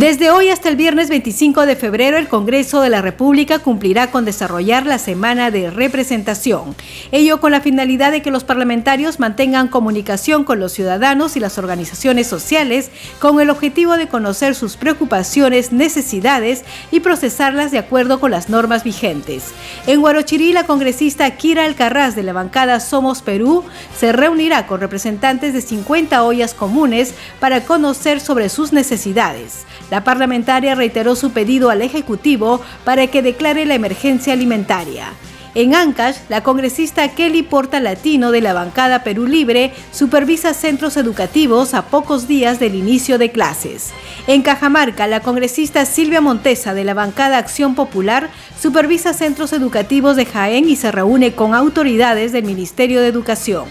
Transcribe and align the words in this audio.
Desde 0.00 0.30
hoy 0.30 0.48
hasta 0.48 0.70
el 0.70 0.76
viernes 0.76 1.10
25 1.10 1.66
de 1.66 1.76
febrero, 1.76 2.16
el 2.16 2.26
Congreso 2.26 2.80
de 2.80 2.88
la 2.88 3.02
República 3.02 3.58
cumplirá 3.58 4.10
con 4.10 4.24
desarrollar 4.24 4.86
la 4.86 4.98
semana 4.98 5.50
de 5.50 5.70
representación. 5.70 6.74
Ello 7.12 7.38
con 7.38 7.52
la 7.52 7.60
finalidad 7.60 8.10
de 8.10 8.22
que 8.22 8.30
los 8.30 8.42
parlamentarios 8.42 9.20
mantengan 9.20 9.68
comunicación 9.68 10.44
con 10.44 10.58
los 10.58 10.72
ciudadanos 10.72 11.36
y 11.36 11.40
las 11.40 11.58
organizaciones 11.58 12.28
sociales 12.28 12.90
con 13.18 13.42
el 13.42 13.50
objetivo 13.50 13.98
de 13.98 14.08
conocer 14.08 14.54
sus 14.54 14.78
preocupaciones, 14.78 15.70
necesidades 15.70 16.64
y 16.90 17.00
procesarlas 17.00 17.70
de 17.70 17.80
acuerdo 17.80 18.20
con 18.20 18.30
las 18.30 18.48
normas 18.48 18.84
vigentes. 18.84 19.52
En 19.86 20.00
Guarochirí, 20.00 20.54
la 20.54 20.64
congresista 20.64 21.30
Kira 21.32 21.66
Alcarraz 21.66 22.16
de 22.16 22.22
la 22.22 22.32
bancada 22.32 22.80
Somos 22.80 23.20
Perú 23.20 23.64
se 23.98 24.12
reunirá 24.12 24.66
con 24.66 24.80
representantes 24.80 25.52
de 25.52 25.60
50 25.60 26.24
ollas 26.24 26.54
comunes 26.54 27.12
para 27.38 27.66
conocer 27.66 28.18
sobre 28.18 28.48
sus 28.48 28.72
necesidades. 28.72 29.66
La 29.90 30.04
parlamentaria 30.04 30.74
reiteró 30.74 31.16
su 31.16 31.32
pedido 31.32 31.70
al 31.70 31.82
Ejecutivo 31.82 32.60
para 32.84 33.08
que 33.08 33.22
declare 33.22 33.66
la 33.66 33.74
emergencia 33.74 34.32
alimentaria. 34.32 35.12
En 35.56 35.74
Ancash, 35.74 36.16
la 36.28 36.44
congresista 36.44 37.08
Kelly 37.08 37.42
Porta 37.42 37.80
Latino 37.80 38.30
de 38.30 38.40
la 38.40 38.52
bancada 38.52 39.02
Perú 39.02 39.26
Libre 39.26 39.72
supervisa 39.90 40.54
centros 40.54 40.96
educativos 40.96 41.74
a 41.74 41.86
pocos 41.86 42.28
días 42.28 42.60
del 42.60 42.76
inicio 42.76 43.18
de 43.18 43.32
clases. 43.32 43.90
En 44.28 44.42
Cajamarca, 44.42 45.08
la 45.08 45.22
congresista 45.22 45.84
Silvia 45.86 46.20
Montesa 46.20 46.72
de 46.72 46.84
la 46.84 46.94
bancada 46.94 47.38
Acción 47.38 47.74
Popular 47.74 48.30
supervisa 48.60 49.12
centros 49.12 49.52
educativos 49.52 50.14
de 50.14 50.26
Jaén 50.26 50.68
y 50.68 50.76
se 50.76 50.92
reúne 50.92 51.32
con 51.32 51.52
autoridades 51.52 52.30
del 52.30 52.44
Ministerio 52.44 53.00
de 53.00 53.08
Educación. 53.08 53.64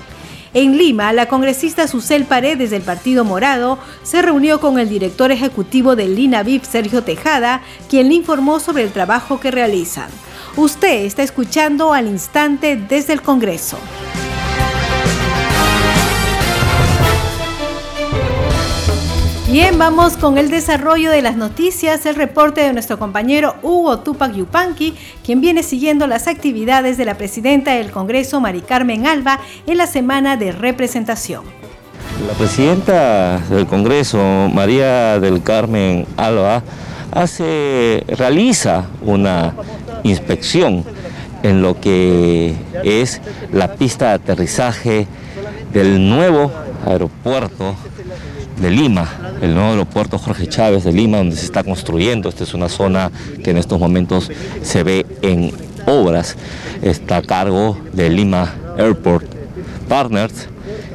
En 0.54 0.78
Lima, 0.78 1.14
la 1.14 1.28
congresista 1.28 1.88
Susel 1.88 2.26
Paredes 2.26 2.72
del 2.72 2.82
Partido 2.82 3.24
Morado 3.24 3.78
se 4.02 4.24
reunió 4.24 4.60
con 4.60 4.80
el 4.80 4.90
director 4.90 5.32
ejecutivo 5.32 5.96
del 5.96 6.16
LINAVIP, 6.16 6.64
Sergio 6.64 7.04
Tejada, 7.04 7.62
quien 7.88 8.10
le 8.10 8.16
informó 8.16 8.60
sobre 8.60 8.84
el 8.84 8.92
trabajo 8.92 9.40
que 9.40 9.52
realizan. 9.52 10.10
Usted 10.56 11.06
está 11.06 11.22
escuchando 11.22 11.94
al 11.94 12.08
instante 12.08 12.76
desde 12.76 13.14
el 13.14 13.22
Congreso. 13.22 13.78
Bien, 19.52 19.80
vamos 19.80 20.16
con 20.16 20.38
el 20.38 20.52
desarrollo 20.52 21.10
de 21.10 21.24
las 21.24 21.36
noticias, 21.36 22.06
el 22.06 22.14
reporte 22.14 22.62
de 22.62 22.72
nuestro 22.72 23.00
compañero 23.00 23.56
Hugo 23.64 23.98
Tupac 23.98 24.32
Yupanqui, 24.32 24.94
quien 25.26 25.42
viene 25.42 25.64
siguiendo 25.64 26.06
las 26.06 26.28
actividades 26.28 26.98
de 26.98 27.06
la 27.06 27.16
presidenta 27.16 27.72
del 27.72 27.90
Congreso, 27.90 28.40
Mari 28.40 28.62
Carmen 28.62 29.08
Alba, 29.08 29.40
en 29.66 29.78
la 29.78 29.88
semana 29.88 30.38
de 30.38 30.52
representación. 30.52 31.46
La 32.28 32.34
presidenta 32.34 33.40
del 33.50 33.66
Congreso, 33.66 34.20
María 34.54 35.20
del 35.20 35.42
Carmen 35.42 36.06
Alba, 36.16 36.62
hace, 37.12 38.04
realiza 38.08 38.86
una 39.02 39.56
inspección 40.04 40.86
en 41.42 41.64
lo 41.64 41.82
que 41.82 42.54
es 42.84 43.20
la 43.52 43.74
pista 43.74 44.10
de 44.10 44.14
aterrizaje 44.14 45.08
del 45.74 46.08
nuevo 46.08 46.52
aeropuerto 46.86 47.76
de 48.60 48.70
Lima, 48.70 49.08
el 49.42 49.54
nuevo 49.54 49.70
aeropuerto 49.70 50.18
Jorge 50.18 50.48
Chávez 50.48 50.84
de 50.84 50.92
Lima, 50.92 51.18
donde 51.18 51.36
se 51.36 51.46
está 51.46 51.64
construyendo. 51.64 52.30
Esta 52.30 52.44
es 52.44 52.54
una 52.54 52.68
zona 52.68 53.12
que 53.44 53.52
en 53.52 53.58
estos 53.58 53.80
momentos 53.80 54.30
se 54.62 54.84
ve 54.84 55.06
en 55.22 55.52
obras. 55.86 56.36
Está 56.82 57.18
a 57.18 57.22
cargo 57.22 57.78
de 57.94 58.10
Lima 58.10 58.54
Airport 58.78 59.26
Partners, 59.88 60.50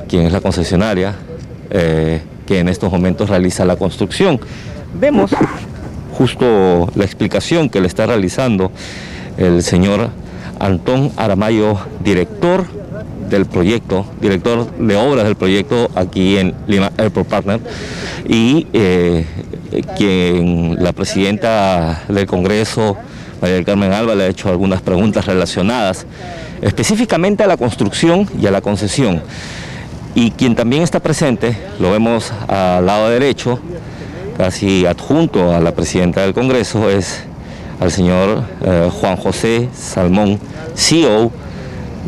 quien 0.08 0.26
es 0.26 0.32
la 0.32 0.40
concesionaria 0.40 1.14
eh, 1.70 2.22
que 2.46 2.58
en 2.58 2.68
estos 2.68 2.92
momentos 2.92 3.30
realiza 3.30 3.64
la 3.64 3.76
construcción. 3.76 4.38
Vemos 5.00 5.30
justo 6.12 6.90
la 6.94 7.04
explicación 7.04 7.70
que 7.70 7.80
le 7.80 7.86
está 7.86 8.06
realizando 8.06 8.70
el 9.38 9.62
señor 9.62 10.10
Antón 10.60 11.12
Aramayo, 11.16 11.78
director 12.02 12.83
del 13.28 13.46
proyecto, 13.46 14.06
director 14.20 14.70
de 14.76 14.96
obras 14.96 15.24
del 15.24 15.36
proyecto 15.36 15.90
aquí 15.94 16.36
en 16.38 16.54
Lima 16.66 16.92
Airport 16.98 17.28
Partner 17.28 17.60
y 18.28 18.66
eh, 18.72 19.24
quien 19.96 20.82
la 20.82 20.92
presidenta 20.92 22.02
del 22.08 22.26
Congreso, 22.26 22.96
María 23.40 23.62
Carmen 23.64 23.92
Alba, 23.92 24.14
le 24.14 24.24
ha 24.24 24.28
hecho 24.28 24.48
algunas 24.48 24.82
preguntas 24.82 25.26
relacionadas 25.26 26.06
específicamente 26.62 27.42
a 27.42 27.46
la 27.46 27.56
construcción 27.56 28.28
y 28.40 28.46
a 28.46 28.50
la 28.50 28.60
concesión. 28.60 29.22
Y 30.14 30.30
quien 30.30 30.54
también 30.54 30.82
está 30.82 31.00
presente, 31.00 31.56
lo 31.80 31.90
vemos 31.90 32.32
al 32.46 32.86
lado 32.86 33.10
derecho, 33.10 33.58
casi 34.36 34.86
adjunto 34.86 35.52
a 35.52 35.60
la 35.60 35.72
presidenta 35.74 36.22
del 36.22 36.34
Congreso, 36.34 36.88
es 36.88 37.24
al 37.80 37.90
señor 37.90 38.44
eh, 38.64 38.88
Juan 39.00 39.16
José 39.16 39.68
Salmón, 39.74 40.38
CEO 40.76 41.32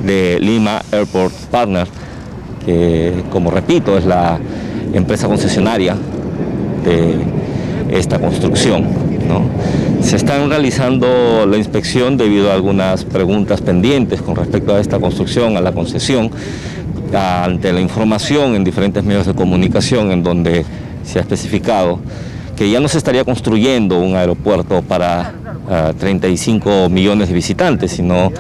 de 0.04 0.38
Lima 0.40 0.82
Airport 0.92 1.32
Partner, 1.50 1.86
que 2.64 3.24
como 3.30 3.50
repito 3.50 3.96
es 3.96 4.04
la 4.04 4.38
empresa 4.92 5.28
concesionaria 5.28 5.96
de 6.84 7.16
esta 7.90 8.18
construcción. 8.18 8.86
Se 10.00 10.16
están 10.16 10.48
realizando 10.48 11.46
la 11.46 11.56
inspección 11.56 12.16
debido 12.16 12.50
a 12.50 12.54
algunas 12.54 13.04
preguntas 13.04 13.60
pendientes 13.60 14.22
con 14.22 14.36
respecto 14.36 14.74
a 14.74 14.80
esta 14.80 15.00
construcción, 15.00 15.56
a 15.56 15.60
la 15.60 15.72
concesión, 15.72 16.30
ante 17.12 17.72
la 17.72 17.80
información 17.80 18.54
en 18.54 18.64
diferentes 18.64 19.02
medios 19.04 19.26
de 19.26 19.34
comunicación 19.34 20.12
en 20.12 20.22
donde 20.22 20.64
se 21.04 21.18
ha 21.18 21.22
especificado 21.22 22.00
que 22.56 22.70
ya 22.70 22.80
no 22.80 22.88
se 22.88 22.98
estaría 22.98 23.24
construyendo 23.24 23.98
un 23.98 24.16
aeropuerto 24.16 24.82
para 24.82 25.34
35 25.98 26.70
ah, 26.70 26.88
millones 26.88 27.28
de 27.28 27.34
visitantes, 27.34 27.92
sino 27.92 28.32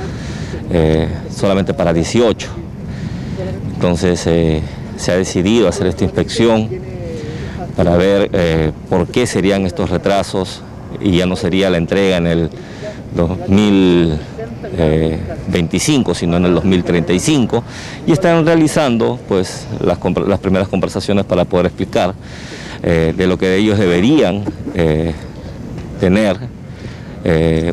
eh, 0.70 1.08
solamente 1.30 1.74
para 1.74 1.92
18. 1.92 2.48
Entonces 3.74 4.26
eh, 4.26 4.62
se 4.96 5.12
ha 5.12 5.16
decidido 5.16 5.68
hacer 5.68 5.86
esta 5.86 6.02
inspección 6.02 6.68
para 7.76 7.94
ver 7.96 8.28
eh, 8.32 8.72
por 8.88 9.06
qué 9.06 9.28
serían 9.28 9.64
estos 9.66 9.90
retrasos 9.90 10.62
y 11.00 11.18
ya 11.18 11.26
no 11.26 11.36
sería 11.36 11.70
la 11.70 11.76
entrega 11.76 12.16
en 12.16 12.26
el 12.26 12.50
2025, 13.14 16.14
sino 16.14 16.38
en 16.38 16.46
el 16.46 16.54
2035. 16.54 17.62
Y 18.06 18.12
están 18.12 18.44
realizando 18.44 19.20
pues, 19.28 19.68
las, 19.80 19.98
primeras 20.40 20.66
conversaciones 20.68 21.24
para 21.26 21.44
poder 21.44 21.66
explicar 21.66 22.14
de 22.82 23.26
lo 23.26 23.38
que 23.38 23.56
ellos 23.56 23.78
deberían 23.78 24.44
tener 25.98 26.36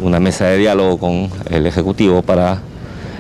una 0.02 0.20
mesa 0.20 0.48
de 0.48 0.58
diálogo 0.58 0.98
con 0.98 1.30
el 1.52 1.68
Ejecutivo 1.68 2.24
para 2.24 2.62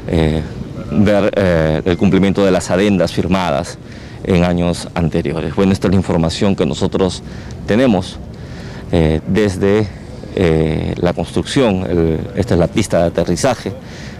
ver 0.07 1.31
eh, 1.35 1.81
el 1.85 1.97
cumplimiento 1.97 2.45
de 2.45 2.51
las 2.51 2.69
adendas 2.71 3.11
firmadas 3.11 3.77
en 4.23 4.43
años 4.43 4.87
anteriores. 4.95 5.55
Bueno, 5.55 5.73
esta 5.73 5.87
es 5.87 5.93
la 5.93 5.97
información 5.97 6.55
que 6.55 6.65
nosotros 6.65 7.23
tenemos 7.67 8.17
eh, 8.91 9.21
desde 9.27 9.87
la 10.95 11.13
construcción, 11.13 11.85
esta 12.35 12.55
es 12.55 12.59
la 12.59 12.65
pista 12.65 12.97
de 12.97 13.05
aterrizaje, 13.05 13.71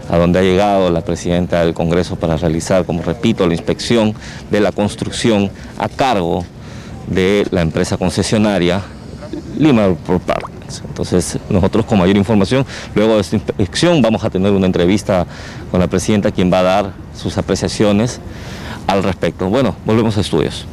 a 0.10 0.18
donde 0.20 0.38
ha 0.38 0.42
llegado 0.44 0.92
la 0.92 1.02
presidenta 1.02 1.66
del 1.66 1.74
Congreso 1.74 2.18
para 2.18 2.38
realizar, 2.38 2.86
como 2.86 3.02
repito, 3.02 3.48
la 3.48 3.56
inspección 3.56 4.14
de 4.52 4.60
la 4.60 4.72
construcción 4.72 5.50
a 5.80 5.90
cargo 5.90 6.46
de 7.08 7.48
la 7.50 7.62
empresa 7.62 7.98
concesionaria 7.98 8.82
Lima 9.58 9.96
Park. 10.26 10.53
Entonces, 10.88 11.38
nosotros 11.50 11.86
con 11.86 12.00
mayor 12.00 12.18
información, 12.18 12.66
luego 12.96 13.16
de 13.16 13.22
esta 13.22 13.36
inspección, 13.36 14.02
vamos 14.02 14.24
a 14.24 14.30
tener 14.30 14.52
una 14.52 14.66
entrevista 14.66 15.26
con 15.72 15.80
la 15.80 15.88
presidenta, 15.88 16.32
quien 16.32 16.52
va 16.52 16.60
a 16.60 16.64
dar 16.64 16.94
sus 17.16 17.38
apreciaciones 17.38 18.20
al 18.88 19.04
respecto. 19.04 19.50
Bueno, 19.50 19.76
volvemos 19.86 20.18
a 20.18 20.22
estudios. 20.22 20.66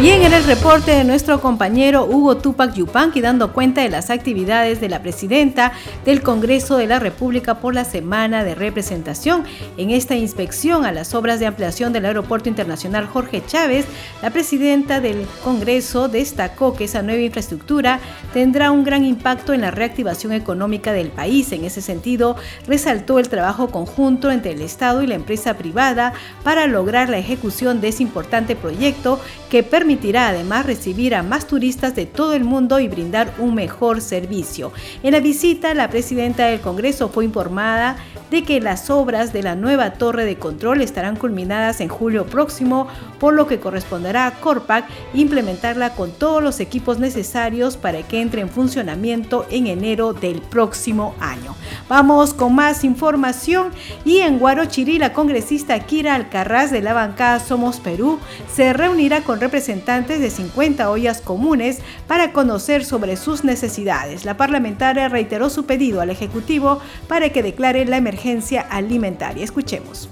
Bien, 0.00 0.22
en 0.22 0.32
el 0.32 0.44
reporte 0.44 0.92
de 0.92 1.04
nuestro 1.04 1.42
compañero 1.42 2.06
Hugo 2.06 2.38
Tupac 2.38 2.72
Yupanqui 2.72 3.20
dando 3.20 3.52
cuenta 3.52 3.82
de 3.82 3.90
las 3.90 4.08
actividades 4.08 4.80
de 4.80 4.88
la 4.88 5.02
presidenta 5.02 5.72
del 6.06 6.22
Congreso 6.22 6.78
de 6.78 6.86
la 6.86 6.98
República 6.98 7.60
por 7.60 7.74
la 7.74 7.84
semana 7.84 8.42
de 8.42 8.54
representación. 8.54 9.44
En 9.76 9.90
esta 9.90 10.14
inspección 10.14 10.86
a 10.86 10.92
las 10.92 11.14
obras 11.14 11.38
de 11.38 11.44
ampliación 11.44 11.92
del 11.92 12.06
Aeropuerto 12.06 12.48
Internacional 12.48 13.08
Jorge 13.08 13.42
Chávez, 13.46 13.84
la 14.22 14.30
presidenta 14.30 15.02
del 15.02 15.26
Congreso 15.44 16.08
destacó 16.08 16.74
que 16.74 16.84
esa 16.84 17.02
nueva 17.02 17.20
infraestructura 17.20 18.00
tendrá 18.32 18.70
un 18.70 18.84
gran 18.84 19.04
impacto 19.04 19.52
en 19.52 19.60
la 19.60 19.70
reactivación 19.70 20.32
económica 20.32 20.94
del 20.94 21.08
país. 21.08 21.52
En 21.52 21.66
ese 21.66 21.82
sentido, 21.82 22.36
resaltó 22.66 23.18
el 23.18 23.28
trabajo 23.28 23.68
conjunto 23.68 24.30
entre 24.30 24.52
el 24.52 24.62
Estado 24.62 25.02
y 25.02 25.06
la 25.06 25.16
empresa 25.16 25.58
privada 25.58 26.14
para 26.42 26.66
lograr 26.66 27.10
la 27.10 27.18
ejecución 27.18 27.82
de 27.82 27.88
ese 27.88 28.02
importante 28.02 28.56
proyecto 28.56 29.20
que 29.50 29.62
permitirá 29.90 30.28
además 30.28 30.66
recibir 30.66 31.16
a 31.16 31.24
más 31.24 31.48
turistas 31.48 31.96
de 31.96 32.06
todo 32.06 32.34
el 32.34 32.44
mundo 32.44 32.78
y 32.78 32.86
brindar 32.86 33.34
un 33.38 33.56
mejor 33.56 34.00
servicio. 34.00 34.70
En 35.02 35.10
la 35.10 35.18
visita, 35.18 35.74
la 35.74 35.90
presidenta 35.90 36.46
del 36.46 36.60
Congreso 36.60 37.08
fue 37.08 37.24
informada 37.24 37.96
de 38.30 38.44
que 38.44 38.60
las 38.60 38.88
obras 38.88 39.32
de 39.32 39.42
la 39.42 39.56
nueva 39.56 39.94
torre 39.94 40.24
de 40.24 40.36
control 40.36 40.80
estarán 40.80 41.16
culminadas 41.16 41.80
en 41.80 41.88
julio 41.88 42.26
próximo, 42.26 42.86
por 43.18 43.34
lo 43.34 43.48
que 43.48 43.58
corresponderá 43.58 44.28
a 44.28 44.34
Corpac 44.34 44.84
implementarla 45.12 45.96
con 45.96 46.12
todos 46.12 46.40
los 46.40 46.60
equipos 46.60 47.00
necesarios 47.00 47.76
para 47.76 48.04
que 48.04 48.20
entre 48.20 48.42
en 48.42 48.48
funcionamiento 48.48 49.44
en 49.50 49.66
enero 49.66 50.12
del 50.12 50.40
próximo 50.40 51.16
año. 51.18 51.56
Vamos 51.88 52.32
con 52.32 52.54
más 52.54 52.84
información 52.84 53.72
y 54.04 54.18
en 54.18 54.38
Guarochirí 54.38 55.00
la 55.00 55.12
congresista 55.12 55.80
Kira 55.80 56.14
Alcarraz 56.14 56.70
de 56.70 56.80
la 56.80 56.92
bancada 56.92 57.40
Somos 57.40 57.80
Perú 57.80 58.20
se 58.54 58.72
reunirá 58.72 59.22
con 59.22 59.40
representantes 59.40 59.79
de 59.86 60.30
50 60.30 60.90
ollas 60.90 61.20
comunes 61.20 61.78
para 62.06 62.32
conocer 62.32 62.84
sobre 62.84 63.16
sus 63.16 63.44
necesidades. 63.44 64.24
La 64.24 64.36
parlamentaria 64.36 65.08
reiteró 65.08 65.48
su 65.50 65.64
pedido 65.64 66.00
al 66.00 66.10
Ejecutivo 66.10 66.80
para 67.08 67.30
que 67.30 67.42
declare 67.42 67.84
la 67.86 67.96
emergencia 67.96 68.60
alimentaria. 68.60 69.42
Escuchemos. 69.42 70.08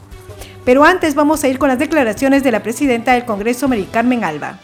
Pero 0.65 0.85
antes 0.85 1.15
vamos 1.15 1.45
a 1.45 1.49
ir 1.49 1.59
con 1.59 1.69
las 1.69 1.79
declaraciones 1.79 2.43
de 2.43 2.51
la 2.51 2.63
presidenta 2.63 3.13
del 3.13 3.25
Congreso, 3.25 3.69
Mary 3.69 3.89
Carmen 3.91 4.25
Alba. 4.25 4.59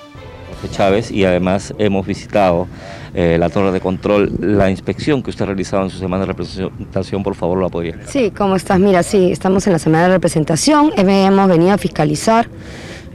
Chávez 0.70 1.10
y 1.10 1.24
además 1.24 1.74
hemos 1.78 2.06
visitado 2.06 2.66
eh, 3.14 3.36
la 3.38 3.50
torre 3.50 3.70
de 3.70 3.80
control, 3.80 4.32
la 4.40 4.70
inspección 4.70 5.22
que 5.22 5.30
usted 5.30 5.42
ha 5.42 5.46
realizado 5.46 5.84
en 5.84 5.90
su 5.90 5.98
semana 5.98 6.22
de 6.22 6.28
representación, 6.28 7.22
por 7.22 7.34
favor 7.34 7.58
lo 7.58 7.66
apoye. 7.66 7.94
Sí, 8.06 8.30
¿cómo 8.30 8.56
estás? 8.56 8.80
Mira, 8.80 9.02
sí, 9.02 9.30
estamos 9.30 9.66
en 9.66 9.74
la 9.74 9.78
semana 9.78 10.04
de 10.04 10.14
representación, 10.14 10.92
hemos 10.96 11.48
venido 11.48 11.72
a 11.72 11.78
fiscalizar 11.78 12.48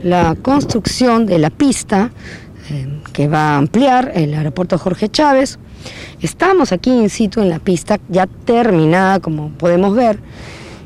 la 0.02 0.36
construcción 0.40 1.26
de 1.26 1.38
la 1.38 1.50
pista 1.50 2.10
eh, 2.70 3.00
que 3.12 3.28
va 3.28 3.54
a 3.54 3.58
ampliar 3.58 4.12
el 4.14 4.34
aeropuerto 4.34 4.78
Jorge 4.78 5.08
Chávez. 5.08 5.58
Estamos 6.20 6.72
aquí 6.72 6.90
in 6.90 7.10
situ 7.10 7.40
en 7.40 7.48
la 7.48 7.58
pista 7.58 7.98
ya 8.08 8.26
terminada, 8.26 9.20
como 9.20 9.50
podemos 9.50 9.94
ver, 9.94 10.18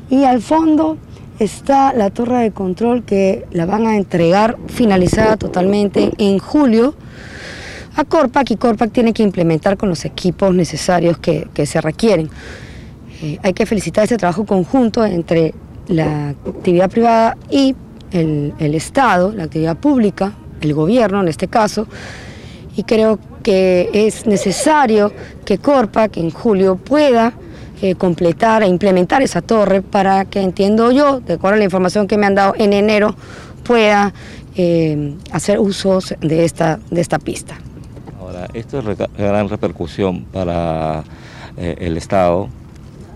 y 0.09 0.23
al 0.23 0.41
fondo 0.41 0.97
está 1.39 1.93
la 1.93 2.09
torre 2.09 2.43
de 2.43 2.51
control 2.51 3.03
que 3.03 3.45
la 3.51 3.65
van 3.65 3.87
a 3.87 3.97
entregar 3.97 4.57
finalizada 4.67 5.35
totalmente 5.35 6.11
en 6.17 6.39
julio 6.39 6.95
a 7.95 8.03
Corpac 8.03 8.51
y 8.51 8.55
Corpac 8.57 8.91
tiene 8.91 9.13
que 9.13 9.23
implementar 9.23 9.77
con 9.77 9.89
los 9.89 10.03
equipos 10.03 10.53
necesarios 10.53 11.17
que, 11.17 11.65
se 11.65 11.81
requieren. 11.81 12.29
Eh, 13.21 13.39
hay 13.41 13.53
que 13.53 13.65
felicitar 13.65 14.03
este 14.03 14.17
trabajo 14.17 14.45
conjunto 14.45 15.05
entre 15.05 15.53
la 15.87 16.29
actividad 16.29 16.89
privada 16.89 17.37
y 17.49 17.75
el, 18.15 18.75
Estado, 18.75 19.31
la 19.31 19.43
actividad 19.43 19.77
pública, 19.77 20.33
el 20.61 20.73
gobierno 20.73 21.21
en 21.21 21.27
este 21.27 21.47
caso, 21.47 21.87
y 22.75 22.83
creo 22.83 23.19
que 23.43 23.89
es 23.93 24.25
necesario 24.25 25.11
que 25.45 25.57
Corpac 25.57 26.17
en 26.17 26.31
julio 26.31 26.75
pueda 26.77 27.33
eh, 27.81 27.95
completar 27.95 28.63
e 28.63 28.67
implementar 28.67 29.21
esa 29.21 29.41
torre 29.41 29.81
para 29.81 30.25
que, 30.25 30.41
entiendo 30.41 30.91
yo, 30.91 31.19
de 31.19 31.33
acuerdo 31.33 31.55
a 31.55 31.59
la 31.59 31.65
información 31.65 32.07
que 32.07 32.17
me 32.17 32.25
han 32.25 32.35
dado 32.35 32.53
en 32.57 32.73
enero, 32.73 33.15
pueda 33.63 34.13
eh, 34.55 35.15
hacer 35.31 35.59
usos 35.59 36.15
de 36.21 36.45
esta, 36.45 36.79
de 36.89 37.01
esta 37.01 37.19
pista. 37.19 37.55
Ahora, 38.19 38.47
esto 38.53 38.79
es 38.79 38.97
gran 39.17 39.49
repercusión 39.49 40.25
para 40.25 41.03
eh, 41.57 41.75
el 41.79 41.97
Estado, 41.97 42.49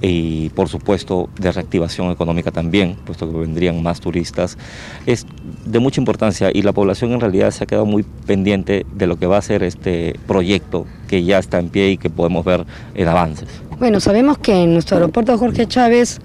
y 0.01 0.49
por 0.49 0.69
supuesto 0.69 1.29
de 1.39 1.51
reactivación 1.51 2.11
económica 2.11 2.51
también, 2.51 2.95
puesto 3.05 3.29
que 3.29 3.37
vendrían 3.37 3.81
más 3.83 3.99
turistas, 3.99 4.57
es 5.05 5.25
de 5.65 5.79
mucha 5.79 5.99
importancia 5.99 6.49
y 6.53 6.61
la 6.61 6.71
población 6.71 7.11
en 7.11 7.19
realidad 7.19 7.51
se 7.51 7.63
ha 7.63 7.67
quedado 7.67 7.85
muy 7.85 8.03
pendiente 8.25 8.85
de 8.93 9.07
lo 9.07 9.17
que 9.17 9.27
va 9.27 9.37
a 9.37 9.41
ser 9.41 9.63
este 9.63 10.17
proyecto 10.27 10.85
que 11.07 11.23
ya 11.23 11.39
está 11.39 11.59
en 11.59 11.69
pie 11.69 11.91
y 11.91 11.97
que 11.97 12.09
podemos 12.09 12.45
ver 12.45 12.65
en 12.95 13.07
avances. 13.07 13.49
Bueno, 13.79 13.99
sabemos 13.99 14.37
que 14.37 14.65
nuestro 14.67 14.97
aeropuerto 14.97 15.37
Jorge 15.37 15.65
Chávez 15.67 16.19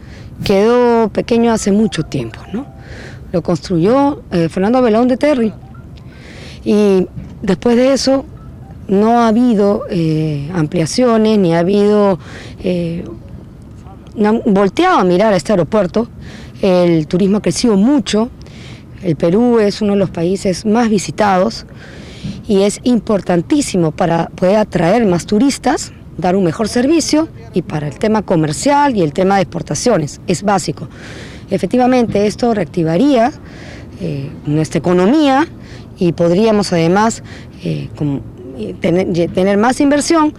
quedó 0.45 1.09
pequeño 1.09 1.53
hace 1.53 1.73
mucho 1.73 2.03
tiempo, 2.03 2.41
¿no? 2.53 2.67
Lo 3.33 3.43
construyó 3.43 4.23
eh, 4.31 4.49
Fernando 4.49 4.81
Belón 4.83 5.09
de 5.09 5.17
Terry 5.17 5.53
y 6.65 7.07
después 7.43 7.77
de 7.77 7.93
eso 7.93 8.25
no 8.89 9.21
ha 9.21 9.29
habido 9.29 9.85
eh, 9.91 10.51
ampliaciones 10.55 11.39
ni 11.39 11.55
ha 11.55 11.61
habido 11.61 12.19
eh, 12.63 13.05
volteado 14.47 14.99
a 14.99 15.05
mirar 15.05 15.33
a 15.33 15.37
este 15.37 15.53
aeropuerto. 15.53 16.09
El 16.63 17.07
turismo 17.07 17.39
ha 17.39 17.43
crecido 17.43 17.77
mucho. 17.77 18.31
El 19.03 19.17
Perú 19.17 19.59
es 19.59 19.83
uno 19.83 19.93
de 19.93 19.99
los 19.99 20.11
países 20.11 20.65
más 20.65 20.89
visitados 20.89 21.67
y 22.49 22.63
es 22.63 22.81
importantísimo 22.85 23.91
para 23.93 24.29
poder 24.29 24.57
atraer 24.57 25.05
más 25.07 25.27
turistas, 25.27 25.93
dar 26.17 26.37
un 26.37 26.45
mejor 26.45 26.69
servicio 26.69 27.29
y 27.53 27.63
para 27.63 27.89
el 27.89 27.99
tema 27.99 28.23
comercial 28.23 28.97
y 28.97 29.03
el 29.03 29.13
tema 29.13 29.37
de 29.37 29.43
exportaciones. 29.43 30.21
Es 30.27 30.43
básico. 30.43 30.89
Efectivamente, 31.51 32.27
esto 32.27 32.55
reactivaría 32.55 33.33
eh, 34.01 34.31
nuestra 34.47 34.79
economía 34.79 35.47
y 35.99 36.13
podríamos 36.13 36.73
además 36.73 37.23
eh, 37.63 37.89
eh, 38.59 39.29
tener 39.33 39.59
más 39.59 39.81
inversión 39.81 40.35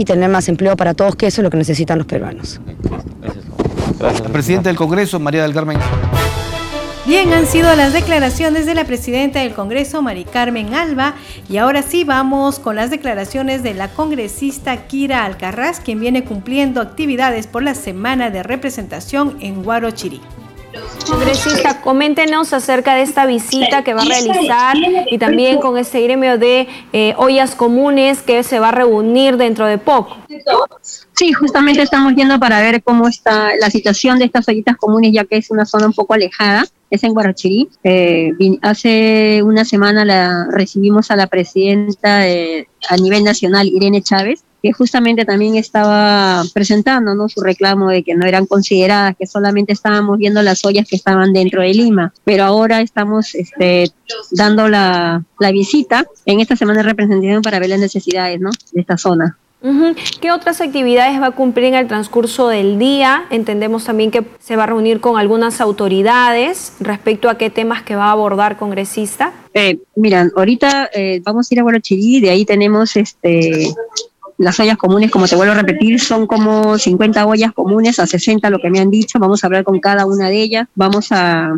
y 0.00 0.04
tener 0.06 0.30
más 0.30 0.48
empleo 0.48 0.76
para 0.76 0.94
todos, 0.94 1.14
que 1.14 1.26
eso 1.26 1.42
es 1.42 1.44
lo 1.44 1.50
que 1.50 1.58
necesitan 1.58 1.98
los 1.98 2.06
peruanos. 2.06 2.58
Gracias. 3.98 4.24
La 4.24 4.32
presidenta 4.32 4.70
del 4.70 4.76
Congreso, 4.76 5.20
María 5.20 5.42
del 5.42 5.52
Carmen. 5.52 5.76
Bien, 7.04 7.30
han 7.34 7.46
sido 7.46 7.74
las 7.76 7.92
declaraciones 7.92 8.64
de 8.64 8.74
la 8.74 8.84
presidenta 8.84 9.40
del 9.40 9.52
Congreso, 9.52 10.00
Mari 10.00 10.24
Carmen 10.24 10.72
Alba, 10.72 11.16
y 11.50 11.58
ahora 11.58 11.82
sí 11.82 12.04
vamos 12.04 12.58
con 12.58 12.76
las 12.76 12.90
declaraciones 12.90 13.62
de 13.62 13.74
la 13.74 13.88
congresista 13.88 14.86
Kira 14.86 15.26
Alcarraz, 15.26 15.80
quien 15.80 16.00
viene 16.00 16.24
cumpliendo 16.24 16.80
actividades 16.80 17.46
por 17.46 17.62
la 17.62 17.74
semana 17.74 18.30
de 18.30 18.42
representación 18.42 19.36
en 19.40 19.62
Guarochirí. 19.62 20.22
Congresista, 21.06 21.80
coméntenos 21.80 22.52
acerca 22.52 22.94
de 22.94 23.02
esta 23.02 23.26
visita 23.26 23.82
que 23.82 23.94
va 23.94 24.02
a 24.02 24.04
realizar 24.04 24.76
y 25.10 25.18
también 25.18 25.58
con 25.58 25.76
este 25.76 26.00
gremio 26.02 26.38
de 26.38 26.68
eh, 26.92 27.14
ollas 27.16 27.54
comunes 27.54 28.22
que 28.22 28.42
se 28.42 28.60
va 28.60 28.68
a 28.68 28.72
reunir 28.72 29.36
dentro 29.36 29.66
de 29.66 29.78
poco. 29.78 30.16
Sí, 31.12 31.32
justamente 31.32 31.82
estamos 31.82 32.14
yendo 32.14 32.38
para 32.38 32.60
ver 32.60 32.82
cómo 32.82 33.08
está 33.08 33.50
la 33.60 33.70
situación 33.70 34.18
de 34.18 34.26
estas 34.26 34.48
ollitas 34.48 34.76
comunes, 34.76 35.12
ya 35.12 35.24
que 35.24 35.36
es 35.38 35.50
una 35.50 35.66
zona 35.66 35.86
un 35.86 35.92
poco 35.92 36.14
alejada, 36.14 36.64
es 36.90 37.02
en 37.02 37.12
Guarachirí. 37.12 37.68
Eh, 37.82 38.32
hace 38.62 39.42
una 39.42 39.64
semana 39.64 40.04
la 40.04 40.46
recibimos 40.52 41.10
a 41.10 41.16
la 41.16 41.26
presidenta 41.26 42.20
a 42.20 42.96
nivel 42.96 43.24
nacional, 43.24 43.66
Irene 43.66 44.02
Chávez, 44.02 44.44
que 44.62 44.72
justamente 44.72 45.24
también 45.24 45.56
estaba 45.56 46.42
presentando 46.52 47.14
¿no? 47.14 47.28
su 47.28 47.40
reclamo 47.40 47.88
de 47.88 48.02
que 48.02 48.14
no 48.14 48.26
eran 48.26 48.46
consideradas, 48.46 49.16
que 49.16 49.26
solamente 49.26 49.72
estábamos 49.72 50.18
viendo 50.18 50.42
las 50.42 50.64
ollas 50.64 50.86
que 50.88 50.96
estaban 50.96 51.32
dentro 51.32 51.62
de 51.62 51.74
Lima, 51.74 52.12
pero 52.24 52.44
ahora 52.44 52.80
estamos 52.80 53.34
este, 53.34 53.90
dando 54.30 54.68
la, 54.68 55.22
la 55.38 55.52
visita 55.52 56.06
en 56.26 56.40
esta 56.40 56.56
semana 56.56 56.82
de 56.82 56.88
representación 56.88 57.42
para 57.42 57.58
ver 57.58 57.70
las 57.70 57.80
necesidades 57.80 58.40
¿no? 58.40 58.50
de 58.72 58.80
esta 58.80 58.96
zona. 58.96 59.36
¿Qué 60.20 60.32
otras 60.32 60.60
actividades 60.62 61.20
va 61.20 61.26
a 61.26 61.30
cumplir 61.32 61.66
en 61.66 61.74
el 61.74 61.86
transcurso 61.86 62.48
del 62.48 62.78
día? 62.78 63.26
Entendemos 63.30 63.84
también 63.84 64.10
que 64.10 64.24
se 64.38 64.56
va 64.56 64.62
a 64.62 64.66
reunir 64.66 65.00
con 65.00 65.18
algunas 65.18 65.60
autoridades 65.60 66.72
respecto 66.80 67.28
a 67.28 67.36
qué 67.36 67.50
temas 67.50 67.82
que 67.82 67.94
va 67.94 68.06
a 68.06 68.12
abordar 68.12 68.56
congresista. 68.56 69.34
Eh, 69.52 69.78
mira, 69.96 70.30
ahorita 70.34 70.88
eh, 70.94 71.20
vamos 71.22 71.50
a 71.50 71.54
ir 71.54 71.60
a 71.60 71.62
Guarachirí, 71.62 72.20
de 72.20 72.30
ahí 72.30 72.46
tenemos 72.46 72.96
este 72.96 73.68
las 74.40 74.58
ollas 74.58 74.78
comunes, 74.78 75.10
como 75.10 75.28
te 75.28 75.36
vuelvo 75.36 75.52
a 75.52 75.56
repetir, 75.56 76.00
son 76.00 76.26
como 76.26 76.78
50 76.78 77.26
ollas 77.26 77.52
comunes 77.52 77.98
a 77.98 78.06
60 78.06 78.48
lo 78.48 78.58
que 78.58 78.70
me 78.70 78.80
han 78.80 78.90
dicho. 78.90 79.18
Vamos 79.18 79.44
a 79.44 79.46
hablar 79.46 79.64
con 79.64 79.78
cada 79.80 80.06
una 80.06 80.30
de 80.30 80.40
ellas. 80.40 80.66
Vamos 80.74 81.08
a 81.12 81.52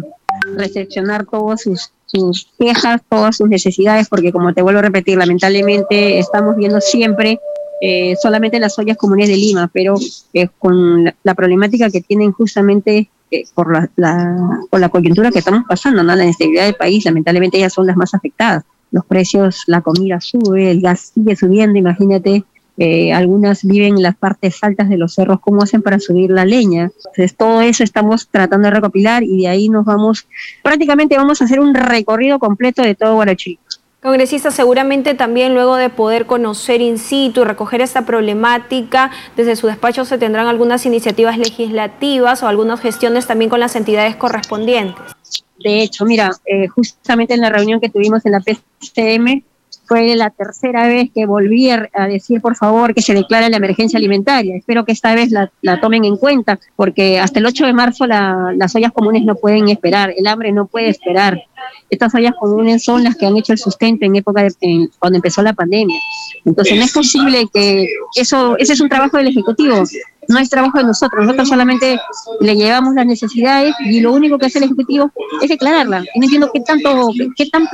recepcionar 0.57 1.25
todas 1.25 1.63
sus, 1.63 1.93
sus 2.07 2.49
quejas, 2.59 3.01
todas 3.09 3.37
sus 3.37 3.49
necesidades, 3.49 4.09
porque 4.09 4.33
como 4.33 4.53
te 4.53 4.63
vuelvo 4.63 4.81
a 4.81 4.83
repetir, 4.83 5.17
lamentablemente 5.17 6.19
estamos 6.19 6.57
viendo 6.57 6.81
siempre 6.81 7.39
eh, 7.81 8.17
solamente 8.21 8.59
las 8.59 8.77
ollas 8.81 8.97
comunes 8.97 9.29
de 9.29 9.37
Lima, 9.37 9.71
pero 9.73 9.95
eh, 10.35 10.49
con 10.59 11.05
la, 11.23 11.35
problemática 11.37 11.89
que 11.89 12.01
tienen 12.01 12.33
justamente 12.33 13.09
eh, 13.31 13.45
por, 13.55 13.73
la, 13.73 13.91
la, 13.95 14.61
por 14.69 14.81
la 14.81 14.89
coyuntura 14.89 15.31
que 15.31 15.39
estamos 15.39 15.63
pasando, 15.69 16.03
¿no? 16.03 16.17
la 16.17 16.25
inestabilidad 16.25 16.65
del 16.65 16.75
país, 16.75 17.05
lamentablemente 17.05 17.59
ellas 17.59 17.75
son 17.75 17.87
las 17.87 17.97
más 17.97 18.13
afectadas. 18.13 18.65
los 18.91 19.07
precios, 19.07 19.63
la 19.69 19.83
comida 19.83 20.21
sube, 20.21 20.73
el 20.73 20.81
gas 20.81 21.13
sigue 21.15 21.37
subiendo, 21.37 21.79
imagínate, 21.79 22.45
eh, 22.79 23.13
algunas 23.13 23.65
viven 23.65 23.97
en 23.97 24.03
las 24.03 24.17
partes 24.17 24.63
altas 24.63 24.89
de 24.89 24.97
los 24.97 25.15
cerros, 25.15 25.41
¿cómo 25.41 25.63
hacen 25.63 25.83
para 25.83 26.01
subir 26.01 26.31
la 26.31 26.45
leña? 26.45 26.91
Entonces, 26.97 27.37
todo 27.37 27.61
eso 27.61 27.85
estamos 27.85 28.29
tratando 28.29 28.69
de 28.69 28.75
recopilar 28.75 29.23
y 29.23 29.43
de 29.43 29.49
ahí 29.49 29.69
nos 29.69 29.85
vamos, 29.85 30.27
prácticamente 30.63 31.17
vamos 31.17 31.43
a 31.43 31.45
hacer 31.45 31.61
un 31.61 31.75
recorrido 31.75 32.39
completo 32.39 32.83
de 32.83 32.95
todo 32.95 33.15
Guarachirí. 33.15 33.59
Congresista, 34.03 34.51
seguramente 34.51 35.15
también 35.15 35.55
luego 35.55 35.77
de 35.77 35.89
poder 35.89 36.27
conocer 36.27 36.81
in 36.81 36.99
situ 36.99 37.43
y 37.43 37.45
recoger 37.45 37.81
esta 37.83 38.05
problemática, 38.05 39.13
desde 39.37 39.55
su 39.55 39.69
despacho 39.69 40.05
se 40.05 40.19
tendrán 40.19 40.49
algunas 40.49 40.85
iniciativas 40.87 41.39
legislativas 41.39 42.43
o 42.43 42.49
algunas 42.49 42.81
gestiones 42.81 43.29
también 43.29 43.49
con 43.49 43.61
las 43.61 43.77
entidades 43.77 44.17
correspondientes. 44.17 44.97
De 45.63 45.83
hecho, 45.83 46.05
mira, 46.05 46.33
eh, 46.47 46.67
justamente 46.67 47.35
en 47.35 47.43
la 47.43 47.51
reunión 47.51 47.81
que 47.81 47.91
tuvimos 47.91 48.27
en 48.27 48.33
la 48.33 48.41
PCM, 48.41 49.45
fue 49.93 50.17
la 50.17 50.31
tercera 50.31 50.87
vez 50.89 51.11
que 51.15 51.27
volví 51.27 51.69
a 51.69 52.09
decir, 52.09 52.41
por 52.41 52.57
favor, 52.57 52.95
que 52.95 53.03
se 53.03 53.13
declare 53.13 53.51
la 53.51 53.59
emergencia 53.59 53.99
alimentaria. 53.99 54.57
Espero 54.57 54.87
que 54.87 54.93
esta 54.93 55.15
vez 55.15 55.31
la, 55.31 55.81
tomen 55.83 56.07
en 56.07 56.17
cuenta, 56.17 56.59
porque 56.77 57.21
hasta 57.21 57.41
el 57.41 57.45
8 57.45 57.67
de 57.67 57.73
marzo 57.75 58.07
las 58.07 58.75
ollas 58.75 58.91
comunes 58.93 59.23
no 59.23 59.35
pueden 59.35 59.69
esperar, 59.69 60.15
el 60.17 60.27
hambre 60.27 60.51
no 60.51 60.65
puede 60.65 60.89
esperar. 60.89 61.43
Estas 61.91 62.15
ollas 62.15 62.35
comunes 62.39 62.85
son 62.85 63.05
las 63.05 63.17
que 63.17 63.27
han 63.27 63.37
hecho 63.37 63.53
el 63.53 63.59
sustento 63.59 64.05
en 64.05 64.17
época 64.17 64.43
de, 64.43 64.89
cuando 64.99 65.17
empezó 65.17 65.43
la 65.43 65.53
pandemia. 65.53 65.99
Entonces 66.45 66.77
no 66.77 66.85
es 66.85 66.93
posible 66.93 67.47
que 67.53 67.87
eso, 68.17 68.57
ese 68.59 68.73
es 68.73 68.81
un 68.81 68.89
trabajo 68.89 69.17
del 69.17 69.29
Ejecutivo, 69.29 69.85
no 70.29 70.39
es 70.39 70.49
trabajo 70.49 70.79
de 70.79 70.85
nosotros. 70.85 71.25
Nosotros 71.25 71.49
solamente 71.49 71.99
le 72.41 72.57
llevamos 72.57 72.95
las 72.95 73.07
necesidades 73.07 73.75
y 73.85 74.01
lo 74.01 74.13
único 74.13 74.39
que 74.39 74.47
hace 74.47 74.59
el 74.59 74.65
Ejecutivo 74.65 75.11
es 75.41 75.49
declararla. 75.49 76.01
no 76.01 76.23
entiendo 76.23 76.51
qué 76.53 76.61
tanto, 76.61 77.11
qué 77.37 77.47
tan 77.47 77.69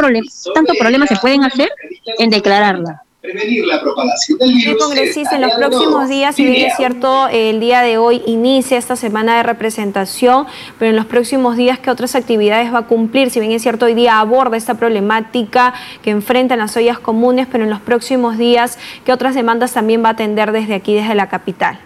tanto 0.54 0.72
problema 0.78 1.06
se 1.06 1.16
pueden 1.16 1.44
hacer 1.44 1.70
en 2.18 2.30
declararla 2.30 3.02
prevenir 3.32 3.66
la 3.66 3.80
propagación 3.80 4.38
del 4.38 4.54
virus. 4.54 4.84
congresista, 4.84 5.36
en 5.36 5.42
los 5.42 5.52
próximos 5.52 6.08
días, 6.08 6.34
si 6.34 6.44
bien 6.44 6.66
es 6.66 6.76
cierto, 6.76 7.28
el 7.28 7.60
día 7.60 7.82
de 7.82 7.98
hoy 7.98 8.22
inicia 8.26 8.78
esta 8.78 8.96
semana 8.96 9.36
de 9.36 9.42
representación, 9.42 10.46
pero 10.78 10.90
en 10.90 10.96
los 10.96 11.06
próximos 11.06 11.56
días, 11.56 11.78
¿qué 11.78 11.90
otras 11.90 12.14
actividades 12.14 12.72
va 12.72 12.78
a 12.78 12.86
cumplir? 12.86 13.30
Si 13.30 13.40
bien 13.40 13.52
es 13.52 13.62
cierto, 13.62 13.86
hoy 13.86 13.94
día 13.94 14.18
aborda 14.18 14.56
esta 14.56 14.74
problemática 14.74 15.74
que 16.02 16.10
enfrentan 16.10 16.58
las 16.58 16.76
ollas 16.76 16.98
comunes, 16.98 17.46
pero 17.50 17.64
en 17.64 17.70
los 17.70 17.80
próximos 17.80 18.38
días, 18.38 18.78
¿qué 19.04 19.12
otras 19.12 19.34
demandas 19.34 19.72
también 19.72 20.02
va 20.02 20.08
a 20.08 20.12
atender 20.12 20.52
desde 20.52 20.74
aquí, 20.74 20.94
desde 20.94 21.14
la 21.14 21.28
capital? 21.28 21.78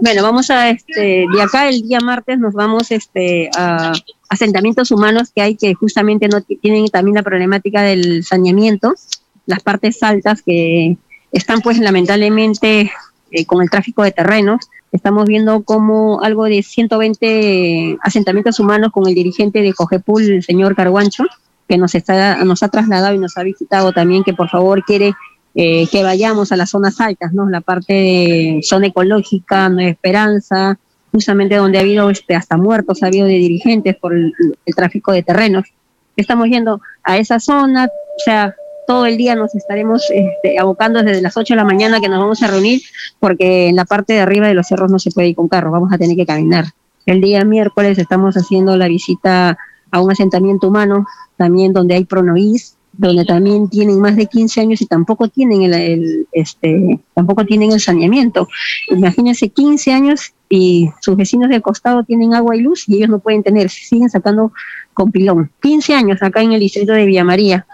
Bueno, 0.00 0.22
vamos 0.22 0.50
a, 0.50 0.70
este, 0.70 1.26
de 1.32 1.42
acá 1.42 1.68
el 1.68 1.82
día 1.82 2.00
martes 2.00 2.38
nos 2.38 2.54
vamos 2.54 2.90
este, 2.90 3.50
a 3.56 3.92
asentamientos 4.28 4.90
humanos 4.90 5.30
que 5.32 5.42
hay 5.42 5.54
que 5.54 5.74
justamente 5.74 6.26
no 6.26 6.40
tienen 6.40 6.86
también 6.88 7.14
la 7.14 7.22
problemática 7.22 7.82
del 7.82 8.24
saneamiento 8.24 8.94
las 9.46 9.62
partes 9.62 10.02
altas 10.02 10.42
que 10.42 10.96
están 11.32 11.60
pues 11.60 11.78
lamentablemente 11.78 12.90
eh, 13.30 13.46
con 13.46 13.62
el 13.62 13.70
tráfico 13.70 14.02
de 14.02 14.12
terrenos. 14.12 14.68
Estamos 14.92 15.26
viendo 15.26 15.62
como 15.62 16.22
algo 16.22 16.44
de 16.44 16.62
120 16.62 17.98
asentamientos 18.02 18.60
humanos 18.60 18.92
con 18.92 19.06
el 19.08 19.14
dirigente 19.14 19.62
de 19.62 19.72
Cogepul, 19.72 20.22
el 20.22 20.42
señor 20.42 20.76
Carguancho, 20.76 21.24
que 21.68 21.76
nos, 21.76 21.94
está, 21.94 22.44
nos 22.44 22.62
ha 22.62 22.68
trasladado 22.68 23.14
y 23.14 23.18
nos 23.18 23.36
ha 23.36 23.42
visitado 23.42 23.92
también, 23.92 24.24
que 24.24 24.32
por 24.32 24.48
favor 24.48 24.84
quiere 24.84 25.14
eh, 25.54 25.88
que 25.88 26.02
vayamos 26.02 26.52
a 26.52 26.56
las 26.56 26.70
zonas 26.70 27.00
altas, 27.00 27.32
¿no? 27.32 27.48
La 27.48 27.60
parte 27.60 27.92
de 27.92 28.60
zona 28.62 28.86
ecológica, 28.86 29.68
Nueva 29.68 29.90
Esperanza, 29.90 30.78
justamente 31.12 31.56
donde 31.56 31.78
ha 31.78 31.80
habido 31.80 32.08
este, 32.10 32.34
hasta 32.34 32.56
muertos, 32.56 33.02
ha 33.02 33.06
habido 33.06 33.26
de 33.26 33.34
dirigentes 33.34 33.96
por 33.96 34.14
el, 34.14 34.32
el 34.64 34.74
tráfico 34.74 35.12
de 35.12 35.22
terrenos. 35.22 35.64
Estamos 36.14 36.48
yendo 36.48 36.80
a 37.02 37.18
esa 37.18 37.40
zona, 37.40 37.86
o 37.86 38.20
sea, 38.24 38.54
todo 38.86 39.06
el 39.06 39.16
día 39.16 39.34
nos 39.34 39.54
estaremos 39.54 40.04
este, 40.10 40.58
abocando 40.58 41.02
desde 41.02 41.22
las 41.22 41.36
8 41.36 41.54
de 41.54 41.56
la 41.56 41.64
mañana 41.64 42.00
que 42.00 42.08
nos 42.08 42.20
vamos 42.20 42.42
a 42.42 42.48
reunir, 42.48 42.80
porque 43.20 43.68
en 43.68 43.76
la 43.76 43.84
parte 43.84 44.14
de 44.14 44.20
arriba 44.20 44.48
de 44.48 44.54
los 44.54 44.66
cerros 44.66 44.90
no 44.90 44.98
se 44.98 45.10
puede 45.10 45.28
ir 45.28 45.36
con 45.36 45.48
carro, 45.48 45.70
vamos 45.70 45.92
a 45.92 45.98
tener 45.98 46.16
que 46.16 46.26
caminar. 46.26 46.66
El 47.04 47.20
día 47.20 47.44
miércoles 47.44 47.98
estamos 47.98 48.36
haciendo 48.36 48.76
la 48.76 48.88
visita 48.88 49.58
a 49.90 50.00
un 50.00 50.10
asentamiento 50.10 50.68
humano, 50.68 51.06
también 51.36 51.72
donde 51.72 51.94
hay 51.94 52.04
pronoís, 52.04 52.76
donde 52.92 53.24
también 53.24 53.68
tienen 53.68 54.00
más 54.00 54.16
de 54.16 54.26
15 54.26 54.60
años 54.60 54.80
y 54.80 54.86
tampoco 54.86 55.28
tienen 55.28 55.62
el, 55.62 56.26
este, 56.32 57.00
tampoco 57.14 57.44
tienen 57.44 57.72
el 57.72 57.80
saneamiento. 57.80 58.48
Imagínense 58.90 59.50
15 59.50 59.92
años 59.92 60.32
y 60.48 60.90
sus 61.00 61.16
vecinos 61.16 61.50
del 61.50 61.62
costado 61.62 62.04
tienen 62.04 62.34
agua 62.34 62.56
y 62.56 62.60
luz 62.60 62.88
y 62.88 62.96
ellos 62.96 63.10
no 63.10 63.18
pueden 63.18 63.42
tener, 63.42 63.68
siguen 63.68 64.10
sacando 64.10 64.52
con 64.94 65.12
pilón. 65.12 65.50
15 65.60 65.94
años 65.94 66.22
acá 66.22 66.40
en 66.40 66.52
el 66.52 66.60
distrito 66.60 66.92
de 66.92 67.04
Villa 67.04 67.24
María 67.24 67.66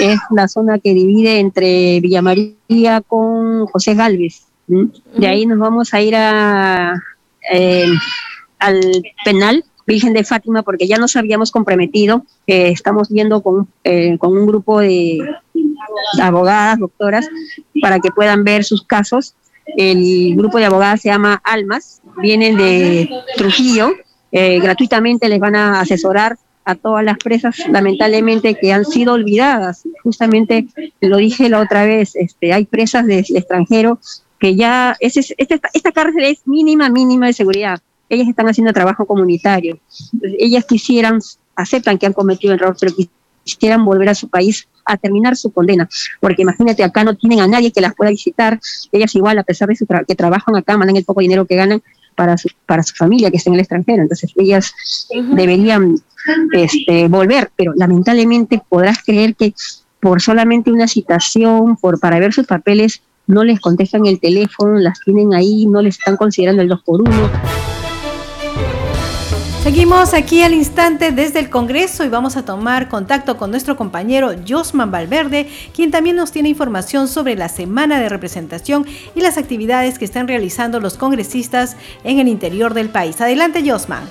es 0.00 0.18
la 0.30 0.48
zona 0.48 0.78
que 0.78 0.94
divide 0.94 1.38
entre 1.38 2.00
Villa 2.00 2.22
María 2.22 3.00
con 3.06 3.66
José 3.66 3.94
Galvez. 3.94 4.42
De 4.66 5.26
ahí 5.26 5.46
nos 5.46 5.58
vamos 5.58 5.94
a 5.94 6.00
ir 6.00 6.14
a, 6.14 6.94
eh, 7.50 7.86
al 8.58 8.80
penal 9.24 9.64
Virgen 9.86 10.12
de 10.12 10.24
Fátima 10.24 10.62
porque 10.62 10.86
ya 10.86 10.98
nos 10.98 11.16
habíamos 11.16 11.50
comprometido. 11.50 12.24
estamos 12.46 13.08
viendo 13.08 13.42
con, 13.42 13.68
eh, 13.84 14.18
con 14.18 14.36
un 14.36 14.46
grupo 14.46 14.80
de 14.80 15.18
abogadas, 16.20 16.78
doctoras, 16.78 17.26
para 17.80 17.98
que 18.00 18.10
puedan 18.10 18.44
ver 18.44 18.64
sus 18.64 18.82
casos. 18.82 19.34
El 19.76 20.34
grupo 20.36 20.58
de 20.58 20.66
abogadas 20.66 21.02
se 21.02 21.08
llama 21.08 21.40
Almas, 21.44 22.02
vienen 22.20 22.56
de 22.56 23.08
Trujillo, 23.36 23.92
eh, 24.32 24.60
gratuitamente 24.60 25.28
les 25.28 25.40
van 25.40 25.56
a 25.56 25.80
asesorar 25.80 26.36
a 26.68 26.74
todas 26.74 27.02
las 27.02 27.16
presas, 27.16 27.56
lamentablemente, 27.70 28.54
que 28.54 28.74
han 28.74 28.84
sido 28.84 29.14
olvidadas. 29.14 29.88
Justamente 30.02 30.66
lo 31.00 31.16
dije 31.16 31.48
la 31.48 31.60
otra 31.60 31.86
vez, 31.86 32.14
este, 32.14 32.52
hay 32.52 32.66
presas 32.66 33.06
del 33.06 33.24
extranjero 33.34 33.98
que 34.38 34.54
ya, 34.54 34.94
esta, 35.00 35.22
esta 35.72 35.92
cárcel 35.92 36.24
es 36.24 36.46
mínima, 36.46 36.90
mínima 36.90 37.26
de 37.26 37.32
seguridad. 37.32 37.80
Ellas 38.10 38.28
están 38.28 38.48
haciendo 38.48 38.74
trabajo 38.74 39.06
comunitario. 39.06 39.78
ellas 40.38 40.66
quisieran, 40.66 41.20
aceptan 41.56 41.96
que 41.96 42.04
han 42.04 42.12
cometido 42.12 42.52
error, 42.52 42.76
pero 42.78 42.92
quisieran 43.44 43.82
volver 43.86 44.10
a 44.10 44.14
su 44.14 44.28
país 44.28 44.68
a 44.84 44.98
terminar 44.98 45.36
su 45.36 45.50
condena, 45.50 45.88
porque 46.20 46.42
imagínate, 46.42 46.84
acá 46.84 47.02
no 47.02 47.14
tienen 47.16 47.40
a 47.40 47.46
nadie 47.46 47.72
que 47.72 47.80
las 47.80 47.94
pueda 47.94 48.10
visitar, 48.10 48.60
ellas 48.92 49.14
igual, 49.14 49.38
a 49.38 49.42
pesar 49.42 49.68
de 49.68 49.76
su 49.76 49.86
que 49.86 50.14
trabajan 50.14 50.56
acá, 50.56 50.76
mandan 50.76 50.96
el 50.96 51.04
poco 51.04 51.20
dinero 51.20 51.46
que 51.46 51.56
ganan 51.56 51.82
para 52.18 52.36
su, 52.36 52.48
para 52.66 52.82
su 52.82 52.96
familia 52.96 53.30
que 53.30 53.36
está 53.36 53.48
en 53.48 53.54
el 53.54 53.60
extranjero, 53.60 54.02
entonces 54.02 54.32
ellas 54.36 54.74
deberían 55.36 55.94
este, 56.52 57.06
volver, 57.06 57.52
pero 57.54 57.72
lamentablemente 57.76 58.60
podrás 58.68 59.04
creer 59.04 59.36
que 59.36 59.54
por 60.00 60.20
solamente 60.20 60.72
una 60.72 60.88
citación, 60.88 61.76
por 61.76 62.00
para 62.00 62.18
ver 62.18 62.32
sus 62.32 62.44
papeles, 62.44 63.02
no 63.28 63.44
les 63.44 63.60
contestan 63.60 64.04
el 64.06 64.18
teléfono, 64.18 64.80
las 64.80 64.98
tienen 65.00 65.32
ahí, 65.32 65.66
no 65.66 65.80
les 65.80 65.96
están 65.96 66.16
considerando 66.16 66.60
el 66.60 66.68
2 66.68 66.82
por 66.82 67.02
1 67.02 67.77
Seguimos 69.62 70.14
aquí 70.14 70.42
al 70.42 70.54
instante 70.54 71.10
desde 71.10 71.40
el 71.40 71.50
Congreso 71.50 72.04
y 72.04 72.08
vamos 72.08 72.36
a 72.36 72.44
tomar 72.44 72.88
contacto 72.88 73.36
con 73.36 73.50
nuestro 73.50 73.76
compañero 73.76 74.30
Josman 74.48 74.90
Valverde, 74.90 75.48
quien 75.74 75.90
también 75.90 76.16
nos 76.16 76.30
tiene 76.30 76.48
información 76.48 77.08
sobre 77.08 77.34
la 77.34 77.48
semana 77.48 78.00
de 78.00 78.08
representación 78.08 78.86
y 79.14 79.20
las 79.20 79.36
actividades 79.36 79.98
que 79.98 80.04
están 80.04 80.28
realizando 80.28 80.80
los 80.80 80.96
congresistas 80.96 81.76
en 82.04 82.20
el 82.20 82.28
interior 82.28 82.72
del 82.72 82.88
país. 82.88 83.20
Adelante, 83.20 83.68
Josman. 83.68 84.04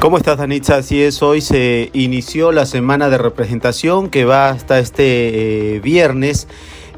¿Cómo 0.00 0.18
estás, 0.18 0.38
Danitza? 0.38 0.76
Así 0.76 1.02
es, 1.02 1.22
hoy 1.22 1.40
se 1.40 1.90
inició 1.94 2.52
la 2.52 2.66
semana 2.66 3.08
de 3.08 3.18
representación 3.18 4.10
que 4.10 4.26
va 4.26 4.50
hasta 4.50 4.78
este 4.78 5.76
eh, 5.76 5.80
viernes 5.80 6.46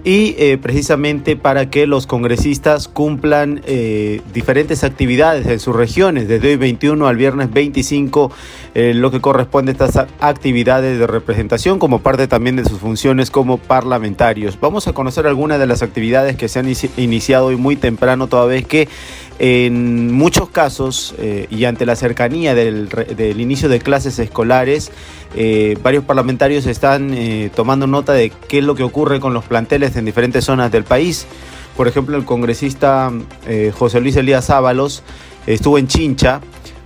y 0.04 0.34
eh, 0.38 0.58
precisamente 0.60 1.36
para 1.36 1.70
que 1.70 1.86
los 1.86 2.06
congresistas 2.06 2.88
cumplan 2.88 3.62
eh, 3.66 4.20
diferentes 4.32 4.84
actividades 4.84 5.46
en 5.46 5.60
sus 5.60 5.74
regiones, 5.74 6.28
desde 6.28 6.48
hoy 6.48 6.56
21 6.56 7.06
al 7.06 7.16
viernes 7.16 7.52
25, 7.52 8.32
lo 8.74 9.10
que 9.10 9.20
corresponde 9.20 9.72
a 9.72 9.72
estas 9.72 10.06
actividades 10.20 10.98
de 10.98 11.06
representación 11.06 11.78
como 11.78 12.00
parte 12.00 12.28
también 12.28 12.56
de 12.56 12.64
sus 12.64 12.78
funciones 12.78 13.30
como 13.30 13.58
parlamentarios. 13.58 14.58
Vamos 14.60 14.86
a 14.86 14.92
conocer 14.92 15.26
algunas 15.26 15.58
de 15.58 15.66
las 15.66 15.82
actividades 15.82 16.36
que 16.36 16.48
se 16.48 16.60
han 16.60 16.72
iniciado 16.96 17.46
hoy 17.46 17.56
muy 17.56 17.76
temprano, 17.76 18.28
toda 18.28 18.46
vez 18.46 18.66
que 18.66 18.88
en 19.42 20.12
muchos 20.12 20.50
casos, 20.50 21.14
eh, 21.18 21.46
y 21.48 21.64
ante 21.64 21.86
la 21.86 21.96
cercanía 21.96 22.54
del, 22.54 23.40
inicio 23.40 23.70
de 23.70 23.80
clases 23.80 24.18
escolares, 24.18 24.92
eh, 25.34 25.78
varios 25.82 26.04
parlamentarios 26.04 26.66
están 26.66 27.14
eh, 27.14 27.50
tomando 27.54 27.86
nota 27.86 28.12
de 28.12 28.30
qué 28.48 28.58
es 28.58 28.64
lo 28.64 28.74
que 28.74 28.82
ocurre 28.82 29.18
con 29.18 29.32
los 29.32 29.46
planteles 29.46 29.96
en 29.96 30.04
diferentes 30.04 30.44
zonas 30.44 30.70
del 30.70 30.84
país. 30.84 31.26
Por 31.74 31.88
ejemplo, 31.88 32.18
el 32.18 32.26
congresista 32.26 33.10
José 33.72 34.02
Luis 34.02 34.14
Elías 34.16 34.50
Ábalos 34.50 35.02
estuvo 35.46 35.78
en 35.78 35.88
Chincha 35.88 36.42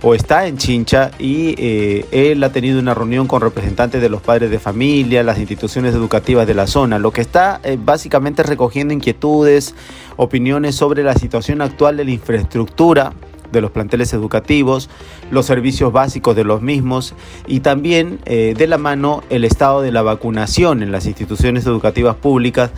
o 0.07 0.13
está 0.13 0.45
en 0.45 0.57
Chincha 0.59 1.09
y 1.17 1.55
eh, 1.57 2.05
él 2.11 2.43
ha 2.43 2.51
tenido 2.51 2.79
una 2.79 2.93
reunión 2.93 3.25
con 3.25 3.41
representantes 3.41 3.99
de 4.03 4.07
los 4.07 4.21
padres 4.21 4.51
de 4.51 4.59
familia, 4.59 5.23
las 5.23 5.39
instituciones 5.39 5.95
educativas 5.95 6.45
de 6.45 6.53
la 6.53 6.67
zona, 6.67 6.99
lo 6.99 7.09
que 7.09 7.21
está 7.21 7.59
eh, 7.63 7.75
básicamente 7.83 8.43
recogiendo 8.43 8.93
inquietudes, 8.93 9.73
opiniones 10.15 10.75
sobre 10.75 11.01
la 11.01 11.15
situación 11.15 11.59
actual 11.63 11.97
de 11.97 12.05
la 12.05 12.11
infraestructura 12.11 13.13
de 13.51 13.61
los 13.61 13.71
planteles 13.71 14.13
educativos, 14.13 14.91
los 15.31 15.47
servicios 15.47 15.91
básicos 15.91 16.35
de 16.35 16.43
los 16.43 16.61
mismos 16.61 17.15
y 17.47 17.61
también 17.61 18.19
eh, 18.25 18.53
de 18.55 18.67
la 18.67 18.77
mano 18.77 19.23
el 19.31 19.43
estado 19.43 19.81
de 19.81 19.91
la 19.91 20.03
vacunación 20.03 20.83
en 20.83 20.91
las 20.91 21.07
instituciones 21.07 21.65
educativas 21.65 22.15
públicas 22.15 22.69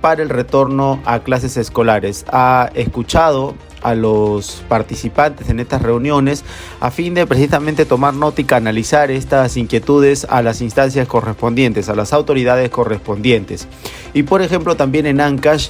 para 0.00 0.22
el 0.22 0.28
retorno 0.28 1.00
a 1.04 1.18
clases 1.18 1.56
escolares. 1.56 2.24
Ha 2.28 2.70
escuchado 2.74 3.56
a 3.86 3.94
los 3.94 4.64
participantes 4.68 5.48
en 5.48 5.60
estas 5.60 5.80
reuniones 5.80 6.44
a 6.80 6.90
fin 6.90 7.14
de 7.14 7.24
precisamente 7.24 7.84
tomar 7.84 8.14
nota 8.14 8.40
y 8.40 8.44
canalizar 8.44 9.12
estas 9.12 9.56
inquietudes 9.56 10.26
a 10.28 10.42
las 10.42 10.60
instancias 10.60 11.06
correspondientes, 11.06 11.88
a 11.88 11.94
las 11.94 12.12
autoridades 12.12 12.68
correspondientes. 12.70 13.68
Y 14.12 14.24
por 14.24 14.42
ejemplo 14.42 14.74
también 14.74 15.06
en 15.06 15.20
Ancash 15.20 15.68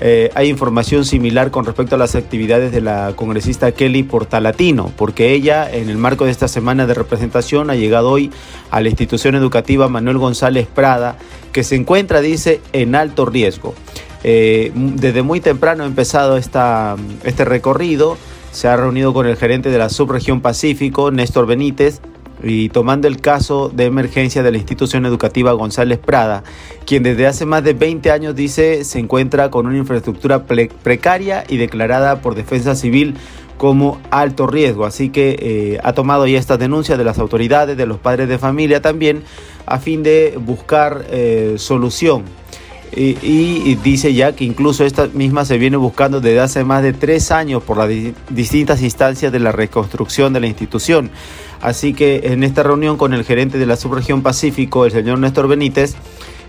eh, 0.00 0.30
hay 0.34 0.48
información 0.48 1.04
similar 1.04 1.50
con 1.50 1.66
respecto 1.66 1.96
a 1.96 1.98
las 1.98 2.14
actividades 2.14 2.72
de 2.72 2.80
la 2.80 3.12
congresista 3.16 3.72
Kelly 3.72 4.04
Portalatino, 4.04 4.90
porque 4.96 5.32
ella 5.32 5.70
en 5.70 5.90
el 5.90 5.98
marco 5.98 6.24
de 6.24 6.30
esta 6.30 6.48
semana 6.48 6.86
de 6.86 6.94
representación 6.94 7.68
ha 7.68 7.74
llegado 7.74 8.10
hoy 8.10 8.30
a 8.70 8.80
la 8.80 8.88
institución 8.88 9.34
educativa 9.34 9.88
Manuel 9.88 10.18
González 10.18 10.68
Prada, 10.72 11.18
que 11.52 11.64
se 11.64 11.74
encuentra, 11.74 12.20
dice, 12.20 12.60
en 12.72 12.94
alto 12.94 13.26
riesgo. 13.26 13.74
Eh, 14.24 14.72
desde 14.74 15.22
muy 15.22 15.40
temprano 15.40 15.84
ha 15.84 15.86
empezado 15.86 16.36
esta, 16.36 16.96
este 17.24 17.44
recorrido, 17.44 18.16
se 18.50 18.68
ha 18.68 18.76
reunido 18.76 19.12
con 19.14 19.26
el 19.26 19.36
gerente 19.36 19.70
de 19.70 19.78
la 19.78 19.88
subregión 19.88 20.40
Pacífico, 20.40 21.10
Néstor 21.10 21.46
Benítez, 21.46 22.00
y 22.42 22.68
tomando 22.68 23.08
el 23.08 23.20
caso 23.20 23.68
de 23.68 23.84
emergencia 23.86 24.42
de 24.42 24.50
la 24.50 24.58
institución 24.58 25.06
educativa 25.06 25.52
González 25.52 25.98
Prada, 25.98 26.44
quien 26.86 27.02
desde 27.02 27.26
hace 27.26 27.46
más 27.46 27.64
de 27.64 27.72
20 27.72 28.10
años 28.10 28.34
dice 28.34 28.84
se 28.84 28.98
encuentra 28.98 29.50
con 29.50 29.66
una 29.66 29.76
infraestructura 29.76 30.44
precaria 30.44 31.44
y 31.48 31.56
declarada 31.56 32.20
por 32.20 32.34
Defensa 32.34 32.74
Civil 32.74 33.14
como 33.56 34.00
alto 34.10 34.46
riesgo. 34.46 34.86
Así 34.86 35.10
que 35.10 35.36
eh, 35.40 35.80
ha 35.82 35.92
tomado 35.92 36.26
ya 36.26 36.38
estas 36.38 36.60
denuncias 36.60 36.96
de 36.96 37.04
las 37.04 37.18
autoridades, 37.18 37.76
de 37.76 37.86
los 37.86 37.98
padres 37.98 38.28
de 38.28 38.38
familia 38.38 38.80
también, 38.80 39.24
a 39.66 39.78
fin 39.78 40.02
de 40.02 40.38
buscar 40.40 41.04
eh, 41.10 41.54
solución 41.58 42.22
y, 42.94 43.74
dice 43.76 44.14
ya 44.14 44.32
que 44.32 44.44
incluso 44.44 44.84
esta 44.84 45.08
misma 45.08 45.44
se 45.44 45.58
viene 45.58 45.76
buscando 45.76 46.20
desde 46.20 46.40
hace 46.40 46.64
más 46.64 46.82
de 46.82 46.92
tres 46.92 47.30
años 47.30 47.62
por 47.62 47.76
las 47.76 47.88
distintas 48.30 48.82
instancias 48.82 49.32
de 49.32 49.38
la 49.38 49.52
reconstrucción 49.52 50.32
de 50.32 50.40
la 50.40 50.46
institución. 50.46 51.10
Así 51.60 51.92
que 51.92 52.20
en 52.24 52.44
esta 52.44 52.62
reunión 52.62 52.96
con 52.96 53.14
el 53.14 53.24
gerente 53.24 53.58
de 53.58 53.66
la 53.66 53.76
subregión 53.76 54.22
Pacífico, 54.22 54.84
el 54.84 54.92
señor 54.92 55.18
Néstor 55.18 55.48
Benítez, 55.48 55.96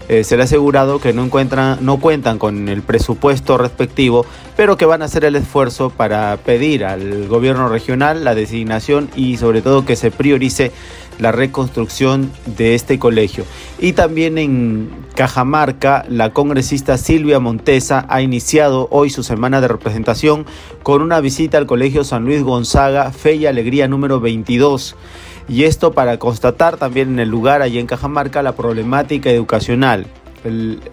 eh, 0.09 0.23
se 0.23 0.35
le 0.35 0.41
ha 0.41 0.45
asegurado 0.45 0.99
que 0.99 1.13
no, 1.13 1.23
encuentran, 1.23 1.77
no 1.81 1.99
cuentan 1.99 2.39
con 2.39 2.67
el 2.67 2.81
presupuesto 2.81 3.59
respectivo, 3.59 4.25
pero 4.57 4.75
que 4.75 4.85
van 4.85 5.03
a 5.03 5.05
hacer 5.05 5.23
el 5.23 5.35
esfuerzo 5.35 5.91
para 5.91 6.35
pedir 6.37 6.83
al 6.83 7.27
gobierno 7.27 7.69
regional 7.69 8.23
la 8.23 8.33
designación 8.33 9.09
y 9.15 9.37
sobre 9.37 9.61
todo 9.61 9.85
que 9.85 9.95
se 9.95 10.09
priorice 10.09 10.71
la 11.19 11.31
reconstrucción 11.31 12.31
de 12.57 12.75
este 12.75 12.97
colegio. 12.97 13.45
Y 13.79 13.93
también 13.93 14.37
en 14.37 14.89
Cajamarca, 15.15 16.05
la 16.09 16.31
congresista 16.33 16.97
Silvia 16.97 17.39
Montesa 17.39 18.05
ha 18.09 18.21
iniciado 18.21 18.87
hoy 18.89 19.09
su 19.09 19.21
semana 19.21 19.61
de 19.61 19.67
representación 19.67 20.45
con 20.81 21.01
una 21.01 21.19
visita 21.19 21.57
al 21.57 21.67
Colegio 21.67 22.03
San 22.03 22.25
Luis 22.25 22.41
Gonzaga, 22.41 23.11
Fe 23.11 23.35
y 23.35 23.45
Alegría 23.45 23.87
número 23.87 24.19
22 24.19 24.95
y 25.49 25.63
esto 25.63 25.93
para 25.93 26.17
constatar 26.19 26.77
también 26.77 27.09
en 27.09 27.19
el 27.19 27.29
lugar 27.29 27.61
allí 27.61 27.79
en 27.79 27.87
Cajamarca 27.87 28.43
la 28.43 28.55
problemática 28.55 29.29
educacional. 29.31 30.05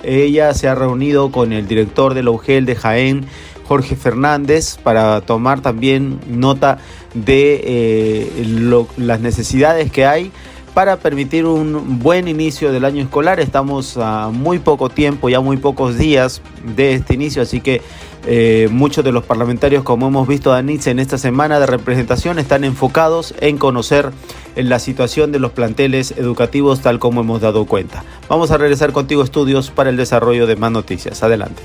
ella 0.03 0.55
se 0.55 0.67
ha 0.67 0.75
reunido 0.75 1.31
con 1.31 1.53
el 1.53 1.69
director 1.69 2.15
de 2.15 2.23
la 2.23 2.31
UGEL 2.31 2.67
de 2.67 2.75
Jaén, 2.75 3.27
Jorge 3.67 3.97
Fernández, 3.97 4.79
para 4.83 5.21
tomar 5.21 5.61
también 5.61 6.21
nota 6.29 6.79
de 7.15 7.61
eh, 7.65 8.85
las 8.97 9.21
necesidades 9.21 9.91
que 9.91 10.07
hay 10.07 10.33
para 10.77 10.99
permitir 10.99 11.47
un 11.47 12.01
buen 12.01 12.29
inicio 12.29 12.71
del 12.71 12.85
año 12.85 13.03
escolar. 13.03 13.41
Estamos 13.41 13.97
a 13.97 14.29
muy 14.31 14.59
poco 14.59 14.91
tiempo, 14.91 15.31
ya 15.31 15.41
muy 15.41 15.57
pocos 15.57 15.97
días 15.97 16.43
de 16.77 16.93
este 16.93 17.15
inicio, 17.15 17.41
así 17.41 17.63
que 17.63 17.81
eh, 18.27 18.69
muchos 18.71 19.03
de 19.03 19.11
los 19.11 19.25
parlamentarios, 19.25 19.85
como 19.85 20.09
hemos 20.09 20.29
visto, 20.29 20.51
Danitz, 20.51 20.89
en 20.89 20.99
esta 20.99 21.17
semana 21.17 21.59
de 21.61 21.67
representación 21.67 22.39
están 22.39 22.63
enfocados 22.63 23.35
en 23.41 23.57
conocer 23.57 24.11
la 24.55 24.79
situación 24.79 25.33
de 25.33 25.39
los 25.39 25.53
planteles 25.53 26.13
educativos 26.13 26.81
tal 26.81 26.99
como 26.99 27.23
hemos 27.23 27.41
dado 27.41 27.65
cuenta. 27.65 28.05
Vamos 28.29 28.51
a 28.51 28.59
regresar 28.59 28.93
contigo, 28.93 29.23
estudios, 29.23 29.71
para 29.71 29.89
el 29.89 29.97
desarrollo 29.97 30.47
de 30.47 30.57
más 30.57 30.73
noticias. 30.73 31.23
Adelante. 31.23 31.63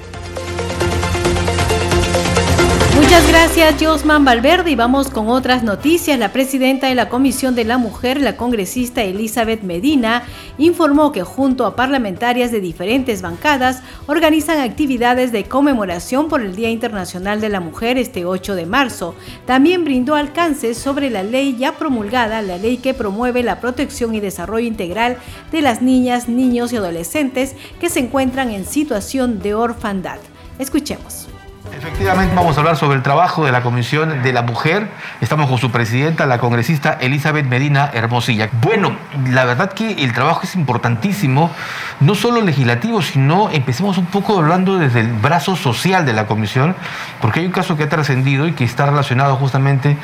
Gracias, 3.43 3.81
Josman 3.81 4.23
Valverde. 4.23 4.69
Y 4.69 4.75
vamos 4.75 5.09
con 5.09 5.27
otras 5.27 5.63
noticias. 5.63 6.19
La 6.19 6.31
presidenta 6.31 6.85
de 6.85 6.93
la 6.93 7.09
Comisión 7.09 7.55
de 7.55 7.65
la 7.65 7.79
Mujer, 7.79 8.21
la 8.21 8.37
congresista 8.37 9.01
Elizabeth 9.01 9.63
Medina, 9.63 10.21
informó 10.59 11.11
que 11.11 11.23
junto 11.23 11.65
a 11.65 11.75
parlamentarias 11.75 12.51
de 12.51 12.61
diferentes 12.61 13.23
bancadas 13.23 13.81
organizan 14.05 14.59
actividades 14.59 15.31
de 15.31 15.45
conmemoración 15.45 16.29
por 16.29 16.41
el 16.41 16.55
Día 16.55 16.69
Internacional 16.69 17.41
de 17.41 17.49
la 17.49 17.59
Mujer 17.59 17.97
este 17.97 18.25
8 18.25 18.53
de 18.53 18.67
marzo. 18.67 19.15
También 19.47 19.85
brindó 19.85 20.13
alcances 20.13 20.77
sobre 20.77 21.09
la 21.09 21.23
ley 21.23 21.55
ya 21.57 21.71
promulgada, 21.79 22.43
la 22.43 22.59
ley 22.59 22.77
que 22.77 22.93
promueve 22.93 23.41
la 23.41 23.59
protección 23.59 24.13
y 24.13 24.19
desarrollo 24.19 24.67
integral 24.67 25.17
de 25.51 25.63
las 25.63 25.81
niñas, 25.81 26.29
niños 26.29 26.73
y 26.73 26.77
adolescentes 26.77 27.55
que 27.79 27.89
se 27.89 28.01
encuentran 28.01 28.51
en 28.51 28.67
situación 28.67 29.39
de 29.39 29.55
orfandad. 29.55 30.19
Escuchemos. 30.59 31.30
Efectivamente, 31.73 32.35
vamos 32.35 32.57
a 32.57 32.59
hablar 32.59 32.75
sobre 32.75 32.97
el 32.97 33.03
trabajo 33.03 33.45
de 33.45 33.51
la 33.51 33.61
Comisión 33.61 34.21
de 34.21 34.33
la 34.33 34.41
Mujer. 34.41 34.89
Estamos 35.21 35.49
con 35.49 35.57
su 35.57 35.71
presidenta, 35.71 36.25
la 36.25 36.37
congresista 36.37 36.97
Elizabeth 36.99 37.45
Medina 37.45 37.89
Hermosilla. 37.93 38.49
Bueno, 38.61 38.97
la 39.29 39.45
verdad 39.45 39.71
que 39.71 40.03
el 40.03 40.11
trabajo 40.13 40.41
es 40.43 40.55
importantísimo, 40.55 41.49
no 42.01 42.15
solo 42.15 42.41
legislativo, 42.41 43.01
sino 43.01 43.49
empecemos 43.49 43.97
un 43.97 44.05
poco 44.05 44.37
hablando 44.37 44.77
desde 44.77 44.99
el 44.99 45.07
brazo 45.13 45.55
social 45.55 46.05
de 46.05 46.13
la 46.13 46.27
Comisión, 46.27 46.75
porque 47.21 47.39
hay 47.39 47.45
un 47.45 47.53
caso 47.53 47.77
que 47.77 47.83
ha 47.83 47.89
trascendido 47.89 48.47
y 48.47 48.51
que 48.51 48.65
está 48.65 48.85
relacionado 48.85 49.37
justamente 49.37 49.97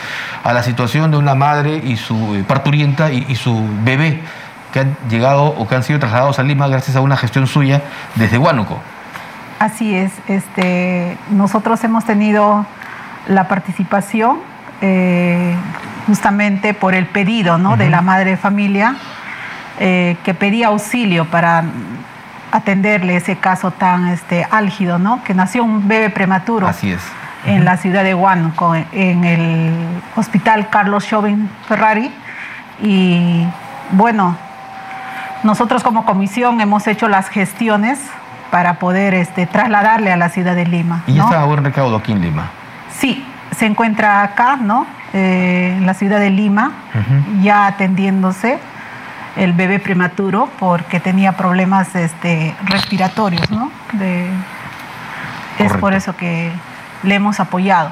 a 0.44 0.54
la 0.54 0.64
situación 0.64 1.12
de 1.12 1.18
una 1.18 1.36
madre 1.36 1.82
y 1.84 1.98
su 1.98 2.36
eh, 2.36 2.46
parturienta 2.48 3.12
y, 3.12 3.26
y 3.28 3.36
su 3.36 3.68
bebé 3.84 4.22
que 4.72 4.80
han 4.80 4.98
llegado 5.10 5.46
o 5.46 5.68
que 5.68 5.76
han 5.76 5.84
sido 5.84 6.00
trasladados 6.00 6.40
a 6.40 6.44
Lima 6.44 6.68
gracias 6.68 6.96
a 6.96 7.02
una 7.02 7.18
gestión 7.18 7.46
suya 7.46 7.82
desde 8.16 8.38
Huánuco. 8.38 8.82
Así 9.60 9.96
es, 9.96 10.12
este, 10.28 11.18
nosotros 11.32 11.84
hemos 11.84 12.06
tenido 12.06 12.66
la 13.28 13.48
participación 13.48 14.38
eh, 14.82 15.56
justamente 16.06 16.76
por 16.76 16.94
el 16.94 17.08
pedido 17.08 17.58
de 17.76 17.90
la 17.90 18.02
madre 18.02 18.32
de 18.32 18.38
familia 18.38 18.96
eh, 19.80 20.16
que 20.24 20.36
pedía 20.36 20.68
auxilio 20.68 21.26
para 21.26 21.64
atenderle 22.52 23.16
ese 23.16 23.38
caso 23.38 23.72
tan 23.72 24.08
este, 24.08 24.48
álgido, 24.50 25.00
¿no? 25.00 25.24
que 25.24 25.34
nació 25.34 25.64
un 25.64 25.88
bebé 25.88 26.10
prematuro. 26.10 26.68
Así 26.68 26.92
es. 26.92 27.02
En 27.46 27.66
la 27.66 27.78
ciudad 27.78 28.04
de 28.04 28.14
Huánuco, 28.14 28.76
en 28.76 29.24
el 29.24 29.72
hospital 30.16 30.70
Carlos 30.70 31.08
Chauvin 31.08 31.50
Ferrari. 31.68 32.12
Y 32.82 33.46
bueno, 33.92 34.36
nosotros 35.44 35.84
como 35.84 36.06
comisión 36.06 36.60
hemos 36.62 36.88
hecho 36.88 37.08
las 37.08 37.30
gestiones 37.30 38.00
para 38.52 38.76
poder 38.76 39.14
este, 39.14 39.46
trasladarle 39.46 40.12
a 40.12 40.18
la 40.18 40.30
ciudad 40.30 40.56
de 40.56 40.66
Lima. 40.66 41.04
¿Y 41.08 41.14
ya 41.14 41.24
está 41.24 41.44
buen 41.46 41.64
recaudo 41.64 41.98
aquí 41.98 42.12
en 42.12 42.22
Lima? 42.22 42.50
Sí, 42.98 43.26
se 43.56 43.66
encuentra 43.66 44.24
acá, 44.24 44.58
¿no? 44.58 44.86
Eh, 45.14 45.76
en 45.78 45.86
la 45.86 45.94
ciudad 45.94 46.20
de 46.20 46.30
Lima, 46.30 46.72
ya 47.42 47.66
atendiéndose 47.68 48.60
el 49.38 49.54
bebé 49.54 49.80
prematuro 49.80 50.50
porque 50.60 51.00
tenía 51.00 51.34
problemas 51.34 51.96
este, 51.96 52.56
respiratorios, 52.66 53.50
¿no? 53.52 53.72
es 55.60 55.74
por 55.74 55.94
eso 55.94 56.16
que 56.16 56.52
le 57.04 57.16
hemos 57.16 57.40
apoyado. 57.40 57.92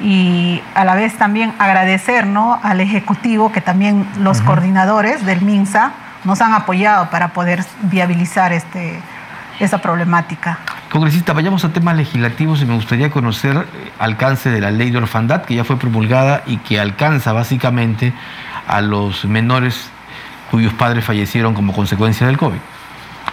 Y 0.00 0.62
a 0.74 0.84
la 0.84 0.94
vez 0.94 1.16
también 1.16 1.54
agradecer 1.58 2.26
¿no? 2.26 2.58
al 2.62 2.80
Ejecutivo 2.80 3.52
que 3.52 3.60
también 3.60 4.06
los 4.18 4.40
coordinadores 4.40 5.24
del 5.26 5.42
MINSA 5.42 5.92
nos 6.24 6.40
han 6.40 6.54
apoyado 6.54 7.10
para 7.10 7.28
poder 7.28 7.64
viabilizar 7.82 8.52
este, 8.52 9.00
esa 9.60 9.78
problemática. 9.78 10.58
Congresista, 10.90 11.32
vayamos 11.32 11.64
a 11.64 11.68
temas 11.68 11.96
legislativos 11.96 12.62
y 12.62 12.64
me 12.64 12.74
gustaría 12.74 13.10
conocer 13.10 13.52
el 13.52 13.62
eh, 13.62 13.92
alcance 13.98 14.50
de 14.50 14.60
la 14.60 14.70
ley 14.70 14.90
de 14.90 14.98
orfandad 14.98 15.42
que 15.42 15.54
ya 15.54 15.64
fue 15.64 15.78
promulgada 15.78 16.42
y 16.46 16.56
que 16.56 16.80
alcanza 16.80 17.32
básicamente 17.32 18.12
a 18.66 18.80
los 18.80 19.24
menores 19.24 19.90
cuyos 20.50 20.72
padres 20.72 21.04
fallecieron 21.04 21.54
como 21.54 21.72
consecuencia 21.72 22.26
del 22.26 22.38
COVID. 22.38 22.58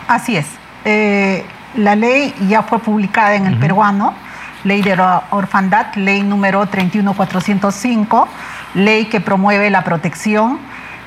Así 0.08 0.36
es. 0.36 0.48
Eh, 0.86 1.46
la 1.76 1.96
ley 1.96 2.34
ya 2.48 2.62
fue 2.64 2.80
publicada 2.80 3.36
en 3.36 3.48
el 3.48 3.58
peruano, 3.58 4.14
ley 4.64 4.82
de 4.82 4.98
orfandad, 5.32 5.96
ley 5.96 6.24
número 6.24 6.66
31405, 6.66 8.28
ley 8.76 9.06
que 9.06 9.20
promueve 9.20 9.70
la 9.70 9.84
protección 9.84 10.60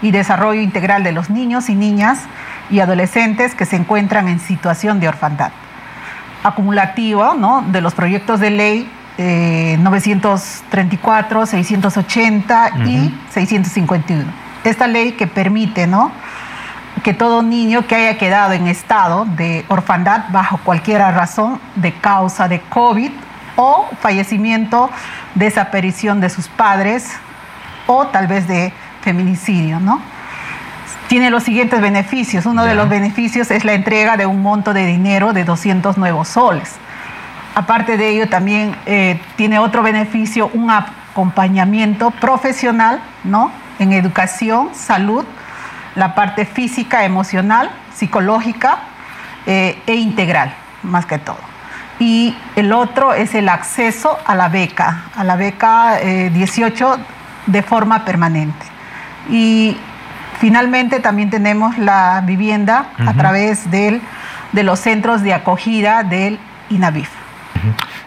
y 0.03 0.11
desarrollo 0.11 0.61
integral 0.61 1.05
de 1.05 1.13
los 1.13 1.31
niños 1.31 1.69
y 1.69 1.75
niñas 1.75 2.25
y 2.71 2.81
adolescentes 2.81 3.55
que 3.55 3.67
se 3.67 3.77
encuentran 3.77 4.29
en 4.29 4.41
situación 4.41 5.01
de 5.01 5.09
orfandad. 5.09 5.53
Acumulativo 6.43 7.35
¿no? 7.35 7.65
de 7.69 7.81
los 7.81 7.95
proyectos 7.95 8.41
de 8.41 8.51
ley 8.51 8.91
934, 9.19 11.47
680 11.47 12.71
y 12.87 13.15
651. 13.31 14.25
Esta 14.65 14.87
ley 14.87 15.13
que 15.13 15.27
permite, 15.27 15.87
¿no? 15.87 16.13
que 17.03 17.15
todo 17.15 17.43
niño 17.43 17.87
que 17.87 17.95
haya 17.95 18.19
quedado 18.19 18.53
en 18.53 18.67
estado 18.67 19.25
de 19.25 19.65
orfandad 19.69 20.25
bajo 20.31 20.59
cualquier 20.59 21.01
razón 21.01 21.59
de 21.77 21.95
causa 21.95 22.49
de 22.49 22.61
COVID 22.61 23.11
o 23.57 23.89
fallecimiento, 24.01 24.91
desaparición 25.35 26.21
de 26.21 26.31
sus 26.31 26.49
padres 26.49 27.11
o 27.87 28.07
tal 28.07 28.27
vez 28.27 28.47
de 28.49 28.73
feminicidio, 29.01 29.81
¿no? 29.81 30.01
Tiene 31.11 31.29
los 31.31 31.43
siguientes 31.43 31.81
beneficios. 31.81 32.47
Uno 32.47 32.65
de 32.65 32.77
los 32.77 32.89
beneficios 32.89 33.51
es 33.51 33.65
la 33.65 33.73
entrega 33.73 34.17
de 34.17 34.27
un 34.27 34.43
monto 34.43 34.73
de 34.73 34.87
dinero 34.87 35.33
de 35.33 35.43
200 35.43 35.99
nuevos 35.99 36.29
soles. 36.29 36.77
Aparte 37.57 37.97
de 37.97 38.11
ello, 38.11 38.29
también 38.29 38.77
eh, 38.87 39.21
tiene 39.35 39.59
otro 39.59 39.83
beneficio, 39.83 40.53
un 40.55 40.71
acompañamiento 40.71 42.13
profesional, 42.13 43.01
¿no? 43.25 43.51
En 43.81 43.93
educación, 43.93 44.69
salud, 44.73 45.25
la 45.97 46.15
parte 46.15 46.45
física, 46.45 47.05
emocional, 47.05 47.73
psicológica 47.93 48.79
eh, 49.47 49.83
e 49.89 49.97
integral, 49.97 50.55
más 50.85 51.07
que 51.07 51.19
todo. 51.19 51.41
Y 51.99 52.37
el 52.55 52.73
otro 52.73 53.15
es 53.15 53.35
el 53.35 53.49
acceso 53.49 54.17
a 54.25 54.37
la 54.37 54.49
beca, 54.49 55.07
a 55.17 55.25
la 55.25 55.35
beca 55.35 55.99
18 55.99 56.95
eh, 56.95 56.99
de 57.47 57.63
forma 57.65 58.05
permanente. 58.05 58.65
Y 59.29 59.77
finalmente 60.41 61.01
también 61.01 61.31
tenemos 61.31 61.79
la 61.79 62.23
vivienda 62.27 62.87
a 63.07 63.13
través 63.13 63.71
del, 63.71 64.01
de 64.53 64.63
los 64.65 64.81
centros 64.81 65.23
de 65.23 65.35
acogida 65.35 66.03
del 66.03 66.41
INAVIF. 66.71 67.11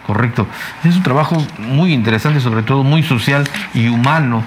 Correcto. 0.04 0.46
Es 0.82 0.96
un 0.96 1.02
trabajo 1.02 1.36
muy 1.58 1.92
interesante, 1.92 2.40
sobre 2.40 2.62
todo 2.62 2.82
muy 2.82 3.02
social 3.02 3.48
y 3.72 3.88
humano. 3.88 4.42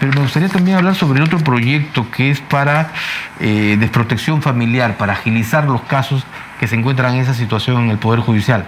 Pero 0.00 0.12
me 0.12 0.20
gustaría 0.20 0.48
también 0.48 0.78
hablar 0.78 0.94
sobre 0.94 1.20
otro 1.20 1.38
proyecto 1.38 2.10
que 2.10 2.30
es 2.30 2.40
para 2.40 2.92
eh, 3.40 3.76
desprotección 3.78 4.40
familiar, 4.40 4.96
para 4.96 5.12
agilizar 5.12 5.64
los 5.64 5.82
casos 5.82 6.24
que 6.58 6.66
se 6.66 6.76
encuentran 6.76 7.14
en 7.14 7.20
esa 7.20 7.34
situación 7.34 7.82
en 7.82 7.90
el 7.90 7.98
Poder 7.98 8.20
Judicial. 8.20 8.64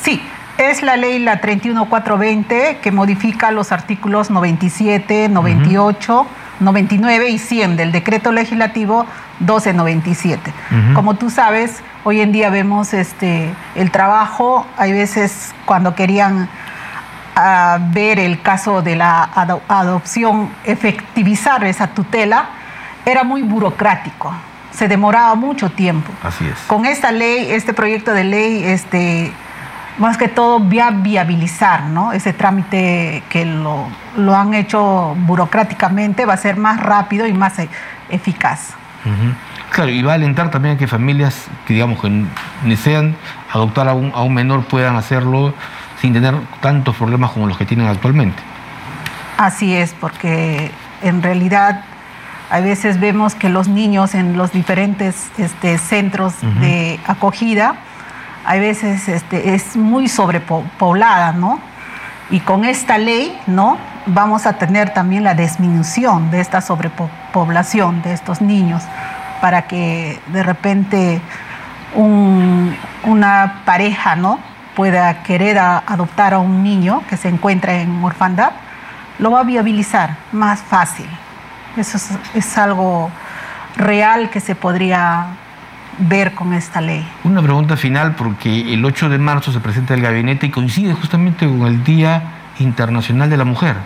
Sí, 0.00 0.22
es 0.58 0.82
la 0.82 0.96
ley 0.96 1.18
la 1.18 1.40
31420 1.40 2.78
que 2.82 2.92
modifica 2.92 3.50
los 3.50 3.72
artículos 3.72 4.30
97, 4.30 5.30
98, 5.30 6.26
99 6.62 7.28
y 7.28 7.38
100 7.38 7.76
del 7.76 7.92
decreto 7.92 8.32
legislativo 8.32 9.06
1297. 9.40 10.52
Como 10.94 11.14
tú 11.14 11.30
sabes, 11.30 11.82
hoy 12.04 12.20
en 12.20 12.32
día 12.32 12.50
vemos 12.50 12.94
este, 12.94 13.52
el 13.74 13.90
trabajo, 13.90 14.66
hay 14.76 14.92
veces 14.92 15.54
cuando 15.64 15.94
querían 15.94 16.48
ah, 17.34 17.78
ver 17.90 18.18
el 18.18 18.40
caso 18.40 18.82
de 18.82 18.96
la 18.96 19.22
adopción, 19.68 20.50
efectivizar 20.64 21.64
esa 21.64 21.88
tutela, 21.88 22.50
era 23.04 23.24
muy 23.24 23.42
burocrático, 23.42 24.32
se 24.70 24.88
demoraba 24.88 25.34
mucho 25.34 25.70
tiempo. 25.70 26.12
Así 26.22 26.46
es. 26.46 26.58
Con 26.66 26.86
esta 26.86 27.10
ley, 27.10 27.50
este 27.50 27.74
proyecto 27.74 28.14
de 28.14 28.24
ley, 28.24 28.64
este, 28.64 29.32
más 29.98 30.16
que 30.16 30.28
todo 30.28 30.60
viabilizar 30.60 31.84
¿no? 31.84 32.12
ese 32.12 32.32
trámite 32.32 33.22
que 33.28 33.44
lo, 33.44 33.86
lo, 34.16 34.34
han 34.34 34.54
hecho 34.54 35.14
burocráticamente, 35.20 36.24
va 36.24 36.34
a 36.34 36.38
ser 36.38 36.56
más 36.56 36.80
rápido 36.80 37.26
y 37.26 37.32
más 37.32 37.58
e-, 37.58 37.68
eficaz. 38.08 38.74
Claro, 39.70 39.90
y 39.90 40.02
va 40.02 40.12
a 40.12 40.14
alentar 40.14 40.50
también 40.50 40.76
a 40.76 40.78
que 40.78 40.86
familias 40.86 41.46
que 41.66 41.74
digamos 41.74 42.00
que 42.00 42.24
desean 42.64 43.16
adoptar 43.52 43.88
a 43.88 43.94
un, 43.94 44.12
a 44.14 44.22
un 44.22 44.32
menor 44.32 44.64
puedan 44.64 44.96
hacerlo 44.96 45.54
sin 46.00 46.12
tener 46.12 46.34
tantos 46.60 46.96
problemas 46.96 47.30
como 47.32 47.46
los 47.46 47.56
que 47.56 47.64
tienen 47.64 47.86
actualmente. 47.86 48.42
Así 49.38 49.74
es, 49.74 49.94
porque 49.98 50.70
en 51.02 51.22
realidad 51.22 51.84
a 52.50 52.60
veces 52.60 53.00
vemos 53.00 53.34
que 53.34 53.48
los 53.48 53.68
niños 53.68 54.14
en 54.14 54.36
los 54.36 54.52
diferentes 54.52 55.30
este, 55.38 55.78
centros 55.78 56.34
de 56.60 57.00
acogida, 57.06 57.76
a 58.44 58.54
veces 58.56 59.08
este, 59.08 59.54
es 59.54 59.76
muy 59.76 60.08
sobrepoblada, 60.08 61.32
¿no? 61.32 61.60
Y 62.30 62.40
con 62.40 62.64
esta 62.64 62.98
ley, 62.98 63.38
¿no? 63.46 63.76
Vamos 64.06 64.46
a 64.46 64.54
tener 64.54 64.94
también 64.94 65.24
la 65.24 65.34
disminución 65.34 66.30
de 66.30 66.40
esta 66.40 66.60
sobrepoblación 66.60 68.02
de 68.02 68.14
estos 68.14 68.40
niños 68.40 68.82
para 69.40 69.62
que 69.62 70.20
de 70.28 70.42
repente 70.42 71.20
una 71.94 73.62
pareja 73.64 74.16
¿no? 74.16 74.38
pueda 74.74 75.22
querer 75.22 75.58
adoptar 75.58 76.34
a 76.34 76.38
un 76.38 76.62
niño 76.62 77.02
que 77.08 77.16
se 77.16 77.28
encuentra 77.28 77.74
en 77.74 78.02
orfandad, 78.02 78.52
lo 79.18 79.30
va 79.30 79.40
a 79.40 79.44
viabilizar 79.44 80.16
más 80.32 80.60
fácil. 80.60 81.06
Eso 81.76 81.98
es, 82.34 82.58
algo 82.58 83.10
real 83.76 84.30
que 84.30 84.40
se 84.40 84.54
podría 84.54 85.26
ver 86.08 86.34
con 86.34 86.52
esta 86.52 86.80
ley. 86.80 87.06
Una 87.24 87.42
pregunta 87.42 87.76
final, 87.76 88.14
porque 88.14 88.72
el 88.74 88.84
8 88.84 89.08
de 89.08 89.18
marzo 89.18 89.52
se 89.52 89.60
presenta 89.60 89.94
el 89.94 90.02
gabinete 90.02 90.46
y 90.46 90.50
coincide 90.50 90.94
justamente 90.94 91.46
con 91.46 91.62
el 91.62 91.84
Día 91.84 92.22
Internacional 92.58 93.30
de 93.30 93.36
la 93.36 93.44
Mujer. 93.44 93.76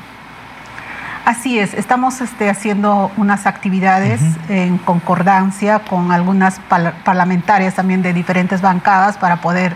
Así 1.27 1.59
es, 1.59 1.75
estamos 1.75 2.21
este, 2.21 2.49
haciendo 2.49 3.11
unas 3.17 3.47
actividades 3.47 4.21
en 4.49 4.79
concordancia 4.79 5.81
con 5.81 6.13
algunas 6.13 6.61
parlamentarias 7.05 7.75
también 7.75 8.01
de 8.01 8.13
diferentes 8.13 8.61
bancadas 8.61 9.17
para 9.17 9.41
poder 9.41 9.75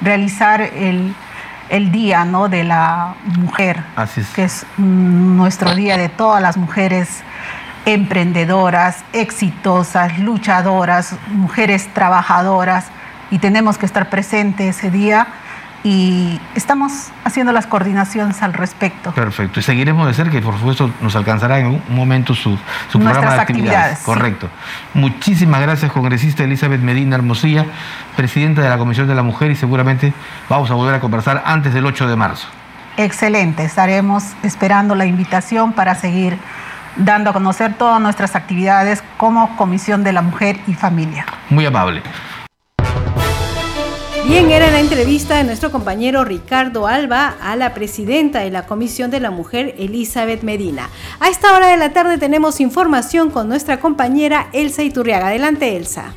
realizar 0.00 0.60
el, 0.60 1.14
día 1.92 2.24
¿no? 2.24 2.48
de 2.48 2.64
la 2.64 3.14
mujer, 3.36 3.84
que 4.34 4.42
es 4.42 4.66
nuestro 4.76 5.72
día 5.76 5.96
de 5.96 6.08
todas 6.08 6.42
las 6.42 6.56
mujeres 6.56 7.22
emprendedoras, 7.92 9.04
exitosas, 9.12 10.18
luchadoras, 10.18 11.16
mujeres 11.28 11.88
trabajadoras, 11.94 12.86
y 13.30 13.38
tenemos 13.38 13.78
que 13.78 13.86
estar 13.86 14.08
presentes 14.10 14.76
ese 14.76 14.90
día 14.90 15.26
y 15.84 16.40
estamos 16.54 17.10
haciendo 17.24 17.52
las 17.52 17.66
coordinaciones 17.66 18.42
al 18.42 18.52
respecto. 18.52 19.12
Perfecto. 19.12 19.60
Y 19.60 19.62
seguiremos 19.62 20.06
de 20.06 20.14
cerca 20.14 20.36
y 20.36 20.40
por 20.40 20.58
supuesto 20.58 20.90
nos 21.00 21.14
alcanzará 21.14 21.60
en 21.60 21.66
un 21.66 21.82
momento 21.88 22.34
su, 22.34 22.58
programa 22.92 23.34
de 23.34 23.40
actividades. 23.40 24.00
Correcto. 24.00 24.48
Muchísimas 24.92 25.60
gracias, 25.62 25.92
congresista 25.92 26.42
Elizabeth 26.42 26.80
Medina 26.80 27.16
Hermosilla, 27.16 27.64
presidenta 28.16 28.60
de 28.60 28.68
la 28.68 28.78
Comisión 28.78 29.06
de 29.06 29.14
la 29.14 29.22
Mujer 29.22 29.50
y 29.50 29.56
seguramente 29.56 30.12
vamos 30.48 30.70
a 30.70 30.74
volver 30.74 30.94
a 30.94 31.00
conversar 31.00 31.42
antes 31.46 31.72
del 31.72 31.86
8 31.86 32.08
de 32.08 32.16
marzo. 32.16 32.48
Excelente. 32.96 33.64
Estaremos 33.64 34.24
esperando 34.42 34.96
la 34.96 35.06
invitación 35.06 35.72
para 35.72 35.94
seguir 35.94 36.36
dando 36.98 37.30
a 37.30 37.32
conocer 37.32 37.74
todas 37.74 38.00
nuestras 38.00 38.36
actividades 38.36 39.02
como 39.16 39.56
Comisión 39.56 40.04
de 40.04 40.12
la 40.12 40.22
Mujer 40.22 40.58
y 40.66 40.74
Familia. 40.74 41.26
Muy 41.50 41.66
amable. 41.66 42.02
Bien, 44.28 44.50
era 44.50 44.70
la 44.70 44.80
entrevista 44.80 45.38
de 45.38 45.44
nuestro 45.44 45.72
compañero 45.72 46.22
Ricardo 46.22 46.86
Alba 46.86 47.36
a 47.40 47.56
la 47.56 47.72
presidenta 47.72 48.40
de 48.40 48.50
la 48.50 48.66
Comisión 48.66 49.10
de 49.10 49.20
la 49.20 49.30
Mujer, 49.30 49.74
Elizabeth 49.78 50.42
Medina. 50.42 50.90
A 51.18 51.30
esta 51.30 51.56
hora 51.56 51.68
de 51.68 51.78
la 51.78 51.94
tarde 51.94 52.18
tenemos 52.18 52.60
información 52.60 53.30
con 53.30 53.48
nuestra 53.48 53.80
compañera 53.80 54.48
Elsa 54.52 54.82
Iturriaga. 54.82 55.28
Adelante, 55.28 55.78
Elsa. 55.78 56.12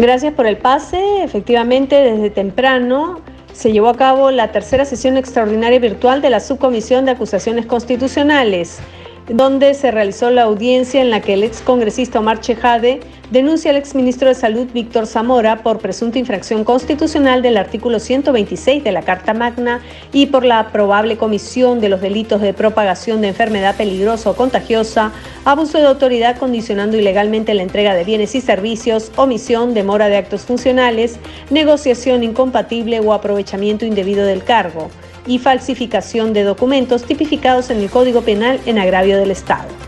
Gracias 0.00 0.32
por 0.32 0.46
el 0.46 0.56
pase. 0.56 1.22
Efectivamente, 1.22 1.96
desde 1.96 2.30
temprano 2.30 3.20
se 3.56 3.72
llevó 3.72 3.88
a 3.88 3.96
cabo 3.96 4.30
la 4.30 4.52
tercera 4.52 4.84
sesión 4.84 5.16
extraordinaria 5.16 5.78
virtual 5.78 6.20
de 6.20 6.28
la 6.28 6.40
Subcomisión 6.40 7.06
de 7.06 7.12
Acusaciones 7.12 7.64
Constitucionales 7.64 8.80
donde 9.28 9.74
se 9.74 9.90
realizó 9.90 10.30
la 10.30 10.42
audiencia 10.42 11.00
en 11.00 11.10
la 11.10 11.20
que 11.20 11.34
el 11.34 11.42
ex 11.42 11.60
congresista 11.60 12.20
Omar 12.20 12.40
Chejade 12.40 13.00
denuncia 13.30 13.70
al 13.70 13.76
exministro 13.76 14.28
de 14.28 14.34
Salud 14.34 14.68
Víctor 14.72 15.06
Zamora 15.06 15.62
por 15.62 15.78
presunta 15.78 16.18
infracción 16.18 16.64
constitucional 16.64 17.42
del 17.42 17.56
artículo 17.56 17.98
126 17.98 18.84
de 18.84 18.92
la 18.92 19.02
Carta 19.02 19.34
Magna 19.34 19.80
y 20.12 20.26
por 20.26 20.44
la 20.44 20.70
probable 20.70 21.16
comisión 21.16 21.80
de 21.80 21.88
los 21.88 22.00
delitos 22.00 22.40
de 22.40 22.54
propagación 22.54 23.20
de 23.20 23.28
enfermedad 23.28 23.76
peligrosa 23.76 24.30
o 24.30 24.36
contagiosa, 24.36 25.12
abuso 25.44 25.78
de 25.78 25.86
autoridad 25.86 26.38
condicionando 26.38 26.96
ilegalmente 26.96 27.54
la 27.54 27.62
entrega 27.62 27.94
de 27.94 28.04
bienes 28.04 28.34
y 28.34 28.40
servicios, 28.40 29.10
omisión, 29.16 29.74
demora 29.74 30.08
de 30.08 30.16
actos 30.16 30.42
funcionales, 30.42 31.18
negociación 31.50 32.22
incompatible 32.22 33.00
o 33.00 33.12
aprovechamiento 33.12 33.84
indebido 33.84 34.24
del 34.24 34.44
cargo 34.44 34.90
y 35.26 35.40
falsificación 35.40 36.32
de 36.32 36.44
documentos 36.44 37.02
tipificados 37.02 37.70
en 37.70 37.78
el 37.78 37.90
Código 37.90 38.22
Penal 38.22 38.60
en 38.66 38.78
agravio 38.78 39.18
del 39.18 39.32
Estado. 39.32 39.85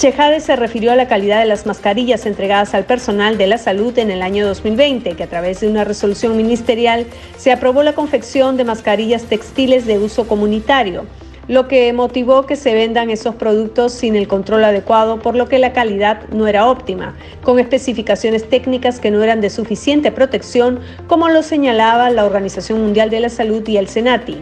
Chejade 0.00 0.40
se 0.40 0.56
refirió 0.56 0.92
a 0.92 0.96
la 0.96 1.08
calidad 1.08 1.40
de 1.40 1.44
las 1.44 1.66
mascarillas 1.66 2.24
entregadas 2.24 2.72
al 2.72 2.86
personal 2.86 3.36
de 3.36 3.46
la 3.46 3.58
salud 3.58 3.98
en 3.98 4.10
el 4.10 4.22
año 4.22 4.46
2020, 4.46 5.14
que 5.14 5.22
a 5.22 5.26
través 5.26 5.60
de 5.60 5.68
una 5.68 5.84
resolución 5.84 6.38
ministerial 6.38 7.04
se 7.36 7.52
aprobó 7.52 7.82
la 7.82 7.92
confección 7.92 8.56
de 8.56 8.64
mascarillas 8.64 9.24
textiles 9.24 9.84
de 9.84 9.98
uso 9.98 10.26
comunitario 10.26 11.04
lo 11.48 11.66
que 11.66 11.92
motivó 11.92 12.46
que 12.46 12.54
se 12.54 12.74
vendan 12.74 13.10
esos 13.10 13.34
productos 13.34 13.92
sin 13.92 14.14
el 14.14 14.28
control 14.28 14.62
adecuado, 14.62 15.18
por 15.18 15.34
lo 15.34 15.48
que 15.48 15.58
la 15.58 15.72
calidad 15.72 16.28
no 16.28 16.46
era 16.46 16.68
óptima, 16.68 17.16
con 17.42 17.58
especificaciones 17.58 18.48
técnicas 18.48 19.00
que 19.00 19.10
no 19.10 19.20
eran 19.20 19.40
de 19.40 19.50
suficiente 19.50 20.12
protección, 20.12 20.78
como 21.08 21.28
lo 21.28 21.42
señalaba 21.42 22.08
la 22.10 22.24
Organización 22.24 22.80
Mundial 22.80 23.10
de 23.10 23.18
la 23.18 23.30
Salud 23.30 23.66
y 23.66 23.78
el 23.78 23.88
Senati. 23.88 24.36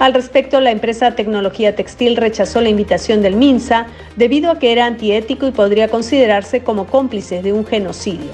Al 0.00 0.14
respecto, 0.14 0.60
la 0.60 0.70
empresa 0.70 1.14
Tecnología 1.14 1.76
Textil 1.76 2.16
rechazó 2.16 2.62
la 2.62 2.70
invitación 2.70 3.20
del 3.20 3.36
MINSA 3.36 3.86
debido 4.16 4.50
a 4.50 4.58
que 4.58 4.72
era 4.72 4.86
antiético 4.86 5.46
y 5.46 5.50
podría 5.50 5.88
considerarse 5.88 6.62
como 6.62 6.86
cómplice 6.86 7.42
de 7.42 7.52
un 7.52 7.66
genocidio. 7.66 8.30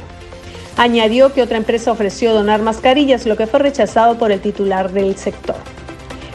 Añadió 0.76 1.32
que 1.32 1.42
otra 1.42 1.56
empresa 1.56 1.90
ofreció 1.90 2.34
donar 2.34 2.62
mascarillas, 2.62 3.26
lo 3.26 3.36
que 3.36 3.48
fue 3.48 3.58
rechazado 3.58 4.16
por 4.16 4.30
el 4.30 4.38
titular 4.38 4.92
del 4.92 5.16
sector. 5.16 5.56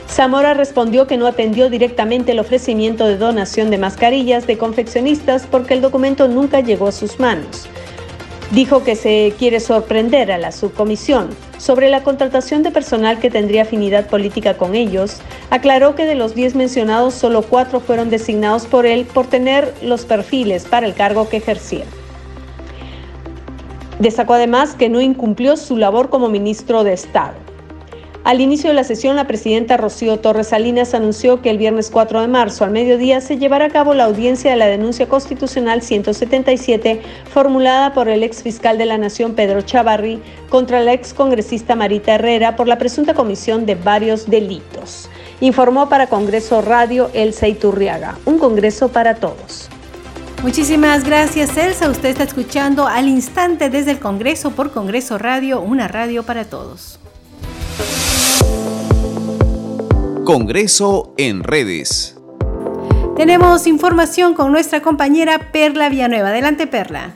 Zamora 0.10 0.54
respondió 0.54 1.08
que 1.08 1.15
no 1.15 1.28
atendió 1.28 1.70
directamente 1.70 2.34
el 2.34 2.39
ofrecimiento 2.39 3.08
de 3.08 3.15
donación 3.15 3.70
de 3.70 3.78
mascarillas 3.78 4.46
de 4.48 4.58
confeccionistas 4.58 5.48
porque 5.50 5.76
el 5.76 5.82
documento 5.82 6.28
nunca 6.28 6.60
llegó 6.60 6.88
a 6.88 6.91
sus 6.91 7.22
manos. 7.22 7.70
Dijo 8.52 8.84
que 8.84 8.98
se 8.98 9.34
quiere 9.40 9.62
sorprender 9.62 10.30
a 10.30 10.38
la 10.38 10.52
subcomisión 10.52 11.30
sobre 11.58 11.90
la 11.90 12.04
contratación 12.04 12.64
de 12.64 12.72
personal 12.72 13.18
que 13.18 13.32
tendría 13.32 13.62
afinidad 13.62 14.08
política 14.08 14.58
con 14.58 14.76
ellos. 14.76 15.22
Aclaró 15.50 15.96
que 15.96 16.06
de 16.06 16.16
los 16.16 16.36
10 16.36 16.56
mencionados, 16.56 17.14
solo 17.14 17.44
4 17.44 17.80
fueron 17.80 18.10
designados 18.10 18.66
por 18.66 18.86
él 18.86 19.06
por 19.06 19.28
tener 19.28 19.74
los 19.82 20.04
perfiles 20.04 20.66
para 20.66 20.86
el 20.86 20.94
cargo 20.94 21.30
que 21.30 21.38
ejercía. 21.38 21.86
Destacó 24.00 24.34
además 24.34 24.76
que 24.76 24.90
no 24.90 25.00
incumplió 25.00 25.56
su 25.56 25.78
labor 25.78 26.10
como 26.10 26.28
ministro 26.28 26.84
de 26.84 26.92
Estado. 26.92 27.51
Al 28.23 28.39
inicio 28.39 28.69
de 28.69 28.75
la 28.75 28.84
sesión, 28.84 29.15
la 29.15 29.25
presidenta 29.25 29.77
Rocío 29.77 30.19
Torres 30.19 30.49
Salinas 30.49 30.93
anunció 30.93 31.41
que 31.41 31.49
el 31.49 31.57
viernes 31.57 31.89
4 31.89 32.21
de 32.21 32.27
marzo 32.27 32.63
al 32.63 32.69
mediodía 32.69 33.19
se 33.19 33.39
llevará 33.39 33.65
a 33.65 33.69
cabo 33.69 33.95
la 33.95 34.03
audiencia 34.03 34.51
de 34.51 34.57
la 34.57 34.67
denuncia 34.67 35.10
constitucional 35.10 35.81
177 35.81 37.01
formulada 37.34 37.95
por 37.95 38.10
el 38.10 38.21
ex 38.21 38.43
fiscal 38.43 38.77
de 38.77 38.86
la 38.86 38.99
Nación 38.99 39.34
Pedro 39.34 39.63
Chavarri 39.63 40.21
contra 40.49 40.81
la 40.81 40.93
ex 40.93 41.15
congresista 41.15 41.75
Marita 41.75 42.13
Herrera 42.13 42.55
por 42.55 42.67
la 42.67 42.77
presunta 42.77 43.15
comisión 43.15 43.65
de 43.65 43.73
varios 43.73 44.29
delitos. 44.29 45.10
Informó 45.39 45.89
para 45.89 46.05
Congreso 46.05 46.62
Radio 46.62 47.10
Elsa 47.13 47.47
Iturriaga, 47.47 48.19
un 48.25 48.38
congreso 48.38 48.89
para 48.89 49.15
todos. 49.15 49.67
Muchísimas 50.43 51.03
gracias, 51.03 51.57
Elsa. 51.57 51.89
Usted 51.89 52.10
está 52.10 52.23
escuchando 52.23 52.86
al 52.86 53.07
instante 53.07 53.71
desde 53.71 53.91
el 53.91 53.99
Congreso 53.99 54.51
por 54.51 54.71
Congreso 54.71 55.17
Radio, 55.17 55.60
una 55.62 55.88
radio 55.88 56.21
para 56.21 56.45
todos. 56.45 57.01
Congreso 60.25 61.15
en 61.17 61.43
redes. 61.43 62.15
Tenemos 63.15 63.65
información 63.65 64.36
con 64.36 64.51
nuestra 64.51 64.81
compañera 64.81 65.51
Perla 65.51 65.89
Villanueva. 65.89 66.29
Adelante, 66.29 66.67
Perla. 66.67 67.15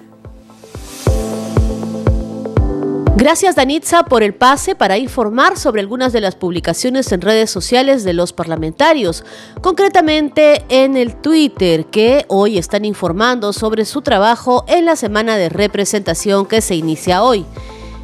Gracias 3.16 3.56
Danitza 3.56 4.04
por 4.04 4.24
el 4.24 4.34
pase 4.34 4.76
para 4.76 4.98
informar 4.98 5.56
sobre 5.56 5.82
algunas 5.82 6.14
de 6.14 6.22
las 6.22 6.36
publicaciones 6.36 7.12
en 7.12 7.22
redes 7.22 7.52
sociales 7.52 8.04
de 8.04 8.14
los 8.14 8.34
parlamentarios, 8.34 9.24
concretamente 9.62 10.66
en 10.70 10.98
el 10.98 11.16
Twitter, 11.16 11.86
que 11.86 12.26
hoy 12.28 12.58
están 12.58 12.86
informando 12.86 13.54
sobre 13.54 13.86
su 13.86 14.02
trabajo 14.02 14.66
en 14.68 14.86
la 14.86 14.96
semana 14.96 15.38
de 15.38 15.50
representación 15.50 16.48
que 16.48 16.60
se 16.60 16.76
inicia 16.76 17.24
hoy. 17.24 17.46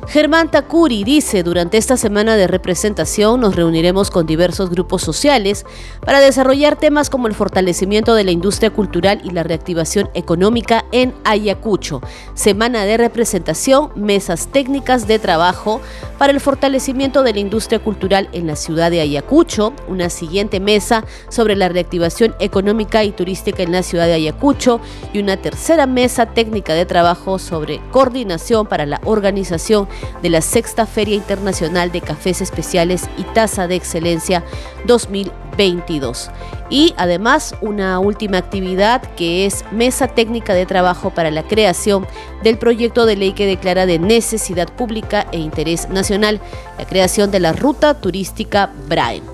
Germán 0.07 0.49
Takuri 0.49 1.03
dice, 1.03 1.43
durante 1.43 1.77
esta 1.77 1.95
semana 1.95 2.35
de 2.35 2.47
representación 2.47 3.39
nos 3.39 3.55
reuniremos 3.55 4.09
con 4.09 4.25
diversos 4.25 4.69
grupos 4.69 5.03
sociales 5.03 5.65
para 6.03 6.19
desarrollar 6.19 6.75
temas 6.75 7.09
como 7.09 7.27
el 7.27 7.35
fortalecimiento 7.35 8.15
de 8.15 8.23
la 8.23 8.31
industria 8.31 8.71
cultural 8.71 9.21
y 9.23 9.29
la 9.29 9.43
reactivación 9.43 10.09
económica 10.13 10.85
en 10.91 11.13
Ayacucho. 11.23 12.01
Semana 12.33 12.83
de 12.83 12.97
representación, 12.97 13.91
mesas 13.95 14.47
técnicas 14.47 15.07
de 15.07 15.19
trabajo 15.19 15.79
para 16.17 16.33
el 16.33 16.41
fortalecimiento 16.41 17.23
de 17.23 17.33
la 17.33 17.39
industria 17.39 17.79
cultural 17.79 18.27
en 18.33 18.47
la 18.47 18.55
ciudad 18.55 18.91
de 18.91 19.01
Ayacucho, 19.01 19.71
una 19.87 20.09
siguiente 20.09 20.59
mesa 20.59 21.05
sobre 21.29 21.55
la 21.55 21.69
reactivación 21.69 22.35
económica 22.39 23.03
y 23.03 23.11
turística 23.11 23.63
en 23.63 23.71
la 23.71 23.83
ciudad 23.83 24.07
de 24.07 24.13
Ayacucho 24.13 24.81
y 25.13 25.19
una 25.19 25.37
tercera 25.37 25.85
mesa 25.85 26.25
técnica 26.25 26.73
de 26.73 26.85
trabajo 26.85 27.39
sobre 27.39 27.79
coordinación 27.91 28.65
para 28.67 28.85
la 28.85 28.99
organización 29.05 29.87
de 30.21 30.29
la 30.29 30.41
Sexta 30.41 30.85
Feria 30.85 31.15
Internacional 31.15 31.91
de 31.91 32.01
Cafés 32.01 32.41
Especiales 32.41 33.09
y 33.17 33.23
Tasa 33.23 33.67
de 33.67 33.75
Excelencia 33.75 34.43
2022. 34.85 36.29
Y 36.69 36.93
además 36.97 37.55
una 37.61 37.99
última 37.99 38.37
actividad 38.37 39.01
que 39.15 39.45
es 39.45 39.65
Mesa 39.71 40.07
Técnica 40.07 40.53
de 40.53 40.65
Trabajo 40.65 41.09
para 41.09 41.31
la 41.31 41.43
creación 41.43 42.07
del 42.43 42.57
proyecto 42.57 43.05
de 43.05 43.17
ley 43.17 43.33
que 43.33 43.45
declara 43.45 43.85
de 43.85 43.99
necesidad 43.99 44.67
pública 44.69 45.27
e 45.31 45.39
interés 45.39 45.89
nacional 45.89 46.39
la 46.77 46.85
creación 46.85 47.31
de 47.31 47.39
la 47.39 47.53
ruta 47.53 47.93
turística 47.93 48.71
Brain. 48.87 49.30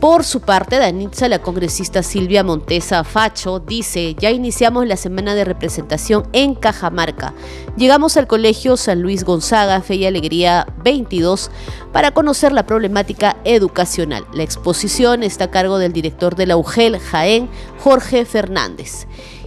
Por 0.00 0.24
su 0.24 0.42
parte, 0.42 0.78
Danitza, 0.78 1.26
la 1.26 1.40
congresista 1.40 2.02
Silvia 2.02 2.44
Montesa 2.44 3.02
Facho, 3.02 3.60
dice, 3.60 4.14
ya 4.14 4.30
iniciamos 4.30 4.86
la 4.86 4.98
semana 4.98 5.34
de 5.34 5.46
representación 5.46 6.28
en 6.34 6.54
Cajamarca. 6.54 7.32
Llegamos 7.78 8.18
al 8.18 8.26
Colegio 8.26 8.76
San 8.76 9.00
Luis 9.00 9.24
Gonzaga, 9.24 9.80
Fe 9.80 9.94
y 9.94 10.04
Alegría 10.04 10.66
22, 10.84 11.50
para 11.94 12.12
conocer 12.12 12.52
la 12.52 12.66
problemática 12.66 13.38
educacional. 13.44 14.26
La 14.34 14.42
exposición 14.42 15.22
está 15.22 15.44
a 15.44 15.50
cargo 15.50 15.78
del 15.78 15.94
director 15.94 16.36
de 16.36 16.46
la 16.46 16.58
UGEL, 16.58 16.98
Jaén, 16.98 17.48
Jorge 17.78 18.26
Fernández. 18.26 19.06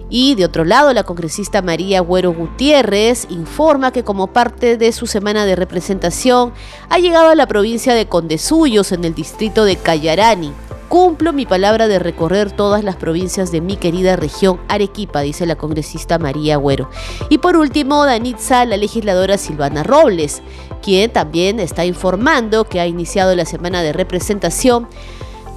Y 0.09 0.33
de 0.35 0.45
otro 0.45 0.65
lado, 0.65 0.91
la 0.93 1.03
congresista 1.03 1.61
María 1.61 2.01
Güero 2.01 2.33
Gutiérrez 2.33 3.27
informa 3.29 3.91
que 3.91 4.03
como 4.03 4.27
parte 4.27 4.75
de 4.75 4.91
su 4.91 5.05
semana 5.05 5.45
de 5.45 5.55
representación 5.55 6.51
ha 6.89 6.97
llegado 6.97 7.29
a 7.29 7.35
la 7.35 7.47
provincia 7.47 7.93
de 7.93 8.07
Condesuyos 8.07 8.91
en 8.91 9.03
el 9.03 9.13
distrito 9.13 9.65
de 9.65 9.75
Cayarani. 9.75 10.51
Cumplo 10.89 11.33
mi 11.33 11.45
palabra 11.45 11.87
de 11.87 11.99
recorrer 11.99 12.51
todas 12.51 12.83
las 12.83 12.95
provincias 12.95 13.51
de 13.51 13.61
mi 13.61 13.77
querida 13.77 14.15
región 14.15 14.59
Arequipa, 14.67 15.21
dice 15.21 15.45
la 15.45 15.55
congresista 15.55 16.17
María 16.17 16.57
Güero. 16.57 16.89
Y 17.29 17.37
por 17.37 17.57
último, 17.57 18.03
Danitza, 18.05 18.65
la 18.65 18.75
legisladora 18.75 19.37
Silvana 19.37 19.83
Robles, 19.83 20.41
quien 20.81 21.11
también 21.13 21.59
está 21.59 21.85
informando 21.85 22.63
que 22.63 22.79
ha 22.79 22.87
iniciado 22.87 23.35
la 23.35 23.45
semana 23.45 23.83
de 23.83 23.93
representación 23.93 24.87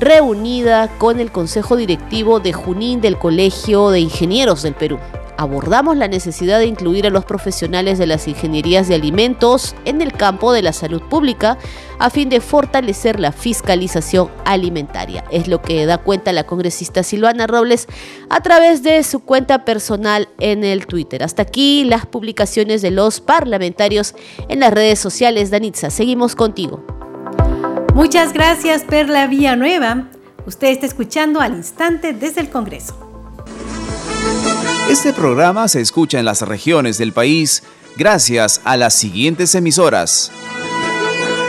reunida 0.02 0.88
con 0.98 1.20
el 1.20 1.30
Consejo 1.30 1.76
Directivo 1.76 2.40
de 2.40 2.52
Junín 2.52 3.00
del 3.00 3.18
Colegio 3.18 3.90
de 3.90 4.00
Ingenieros 4.00 4.62
del 4.62 4.74
Perú. 4.74 4.98
Abordamos 5.36 5.96
la 5.96 6.08
necesidad 6.08 6.58
de 6.58 6.66
incluir 6.66 7.06
a 7.06 7.10
los 7.10 7.24
profesionales 7.24 7.98
de 7.98 8.08
las 8.08 8.26
ingenierías 8.26 8.88
de 8.88 8.96
alimentos 8.96 9.76
en 9.84 10.02
el 10.02 10.12
campo 10.12 10.52
de 10.52 10.62
la 10.62 10.72
salud 10.72 11.02
pública 11.02 11.56
a 12.00 12.10
fin 12.10 12.28
de 12.28 12.40
fortalecer 12.40 13.20
la 13.20 13.30
fiscalización 13.30 14.28
alimentaria. 14.44 15.24
Es 15.30 15.46
lo 15.46 15.62
que 15.62 15.86
da 15.86 15.98
cuenta 15.98 16.32
la 16.32 16.46
congresista 16.46 17.04
Silvana 17.04 17.46
Robles 17.46 17.86
a 18.28 18.40
través 18.40 18.82
de 18.82 19.04
su 19.04 19.20
cuenta 19.20 19.64
personal 19.64 20.28
en 20.40 20.64
el 20.64 20.86
Twitter. 20.86 21.22
Hasta 21.22 21.42
aquí 21.42 21.84
las 21.84 22.06
publicaciones 22.06 22.82
de 22.82 22.90
los 22.90 23.20
parlamentarios 23.20 24.16
en 24.48 24.58
las 24.58 24.72
redes 24.72 24.98
sociales. 24.98 25.50
Danitza, 25.50 25.90
seguimos 25.90 26.34
contigo. 26.34 26.84
Muchas 27.94 28.32
gracias, 28.32 28.84
Perla 28.84 29.26
Villanueva. 29.26 30.08
Usted 30.46 30.68
está 30.68 30.86
escuchando 30.86 31.40
al 31.40 31.54
instante 31.54 32.14
desde 32.14 32.40
el 32.40 32.48
Congreso. 32.48 32.96
Este 34.88 35.12
programa 35.12 35.68
se 35.68 35.80
escucha 35.80 36.18
en 36.18 36.24
las 36.24 36.40
regiones 36.42 36.96
del 36.96 37.12
país 37.12 37.62
gracias 37.96 38.62
a 38.64 38.78
las 38.78 38.94
siguientes 38.94 39.54
emisoras. 39.54 40.32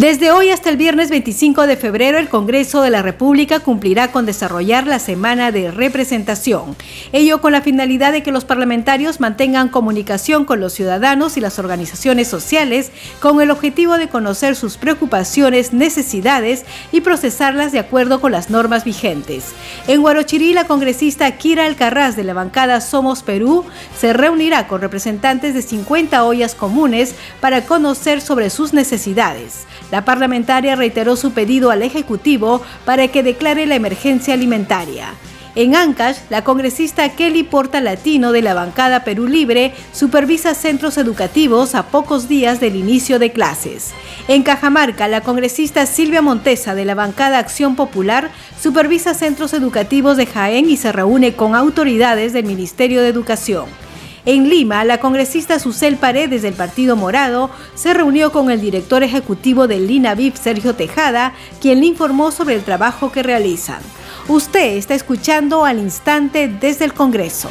Desde 0.00 0.32
hoy 0.32 0.48
hasta 0.48 0.70
el 0.70 0.78
viernes 0.78 1.10
25 1.10 1.66
de 1.66 1.76
febrero, 1.76 2.16
el 2.16 2.30
Congreso 2.30 2.80
de 2.80 2.88
la 2.88 3.02
República 3.02 3.60
cumplirá 3.60 4.10
con 4.10 4.24
desarrollar 4.24 4.86
la 4.86 4.98
semana 4.98 5.52
de 5.52 5.70
representación. 5.70 6.74
Ello 7.12 7.42
con 7.42 7.52
la 7.52 7.60
finalidad 7.60 8.10
de 8.10 8.22
que 8.22 8.32
los 8.32 8.46
parlamentarios 8.46 9.20
mantengan 9.20 9.68
comunicación 9.68 10.46
con 10.46 10.58
los 10.58 10.72
ciudadanos 10.72 11.36
y 11.36 11.42
las 11.42 11.58
organizaciones 11.58 12.28
sociales 12.28 12.92
con 13.20 13.42
el 13.42 13.50
objetivo 13.50 13.98
de 13.98 14.08
conocer 14.08 14.56
sus 14.56 14.78
preocupaciones, 14.78 15.74
necesidades 15.74 16.64
y 16.92 17.02
procesarlas 17.02 17.70
de 17.70 17.80
acuerdo 17.80 18.22
con 18.22 18.32
las 18.32 18.48
normas 18.48 18.84
vigentes. 18.84 19.52
En 19.86 20.00
Guarochirí, 20.00 20.54
la 20.54 20.66
congresista 20.66 21.30
Kira 21.36 21.66
Alcarraz 21.66 22.16
de 22.16 22.24
la 22.24 22.32
bancada 22.32 22.80
Somos 22.80 23.22
Perú 23.22 23.66
se 23.98 24.14
reunirá 24.14 24.66
con 24.66 24.80
representantes 24.80 25.52
de 25.52 25.60
50 25.60 26.24
ollas 26.24 26.54
comunes 26.54 27.14
para 27.42 27.66
conocer 27.66 28.22
sobre 28.22 28.48
sus 28.48 28.72
necesidades. 28.72 29.66
La 29.90 30.04
parlamentaria 30.04 30.76
reiteró 30.76 31.16
su 31.16 31.32
pedido 31.32 31.70
al 31.70 31.82
Ejecutivo 31.82 32.62
para 32.84 33.08
que 33.08 33.22
declare 33.22 33.66
la 33.66 33.74
emergencia 33.74 34.34
alimentaria. 34.34 35.14
En 35.56 35.74
Ancash, 35.74 36.18
la 36.30 36.44
congresista 36.44 37.08
Kelly 37.08 37.42
Porta 37.42 37.80
Latino 37.80 38.30
de 38.30 38.40
la 38.40 38.54
bancada 38.54 39.02
Perú 39.02 39.26
Libre 39.26 39.74
supervisa 39.92 40.54
centros 40.54 40.96
educativos 40.96 41.74
a 41.74 41.86
pocos 41.86 42.28
días 42.28 42.60
del 42.60 42.76
inicio 42.76 43.18
de 43.18 43.32
clases. 43.32 43.90
En 44.28 44.44
Cajamarca, 44.44 45.08
la 45.08 45.22
congresista 45.22 45.86
Silvia 45.86 46.22
Montesa 46.22 46.76
de 46.76 46.84
la 46.84 46.94
bancada 46.94 47.38
Acción 47.38 47.74
Popular 47.74 48.30
supervisa 48.60 49.12
centros 49.12 49.52
educativos 49.52 50.16
de 50.16 50.26
Jaén 50.26 50.70
y 50.70 50.76
se 50.76 50.92
reúne 50.92 51.34
con 51.34 51.56
autoridades 51.56 52.32
del 52.32 52.44
Ministerio 52.44 53.02
de 53.02 53.08
Educación. 53.08 53.89
En 54.26 54.48
Lima, 54.48 54.84
la 54.84 54.98
congresista 54.98 55.58
Susel 55.58 55.96
Paredes 55.96 56.42
del 56.42 56.54
Partido 56.54 56.94
Morado 56.94 57.50
se 57.74 57.94
reunió 57.94 58.32
con 58.32 58.50
el 58.50 58.60
director 58.60 59.02
ejecutivo 59.02 59.66
del 59.66 59.90
INAVIP, 59.90 60.36
Sergio 60.36 60.74
Tejada, 60.74 61.32
quien 61.60 61.80
le 61.80 61.86
informó 61.86 62.30
sobre 62.30 62.54
el 62.54 62.62
trabajo 62.62 63.10
que 63.12 63.22
realizan. 63.22 63.80
Usted 64.28 64.76
está 64.76 64.94
escuchando 64.94 65.64
al 65.64 65.78
instante 65.78 66.48
desde 66.48 66.84
el 66.84 66.92
Congreso. 66.92 67.50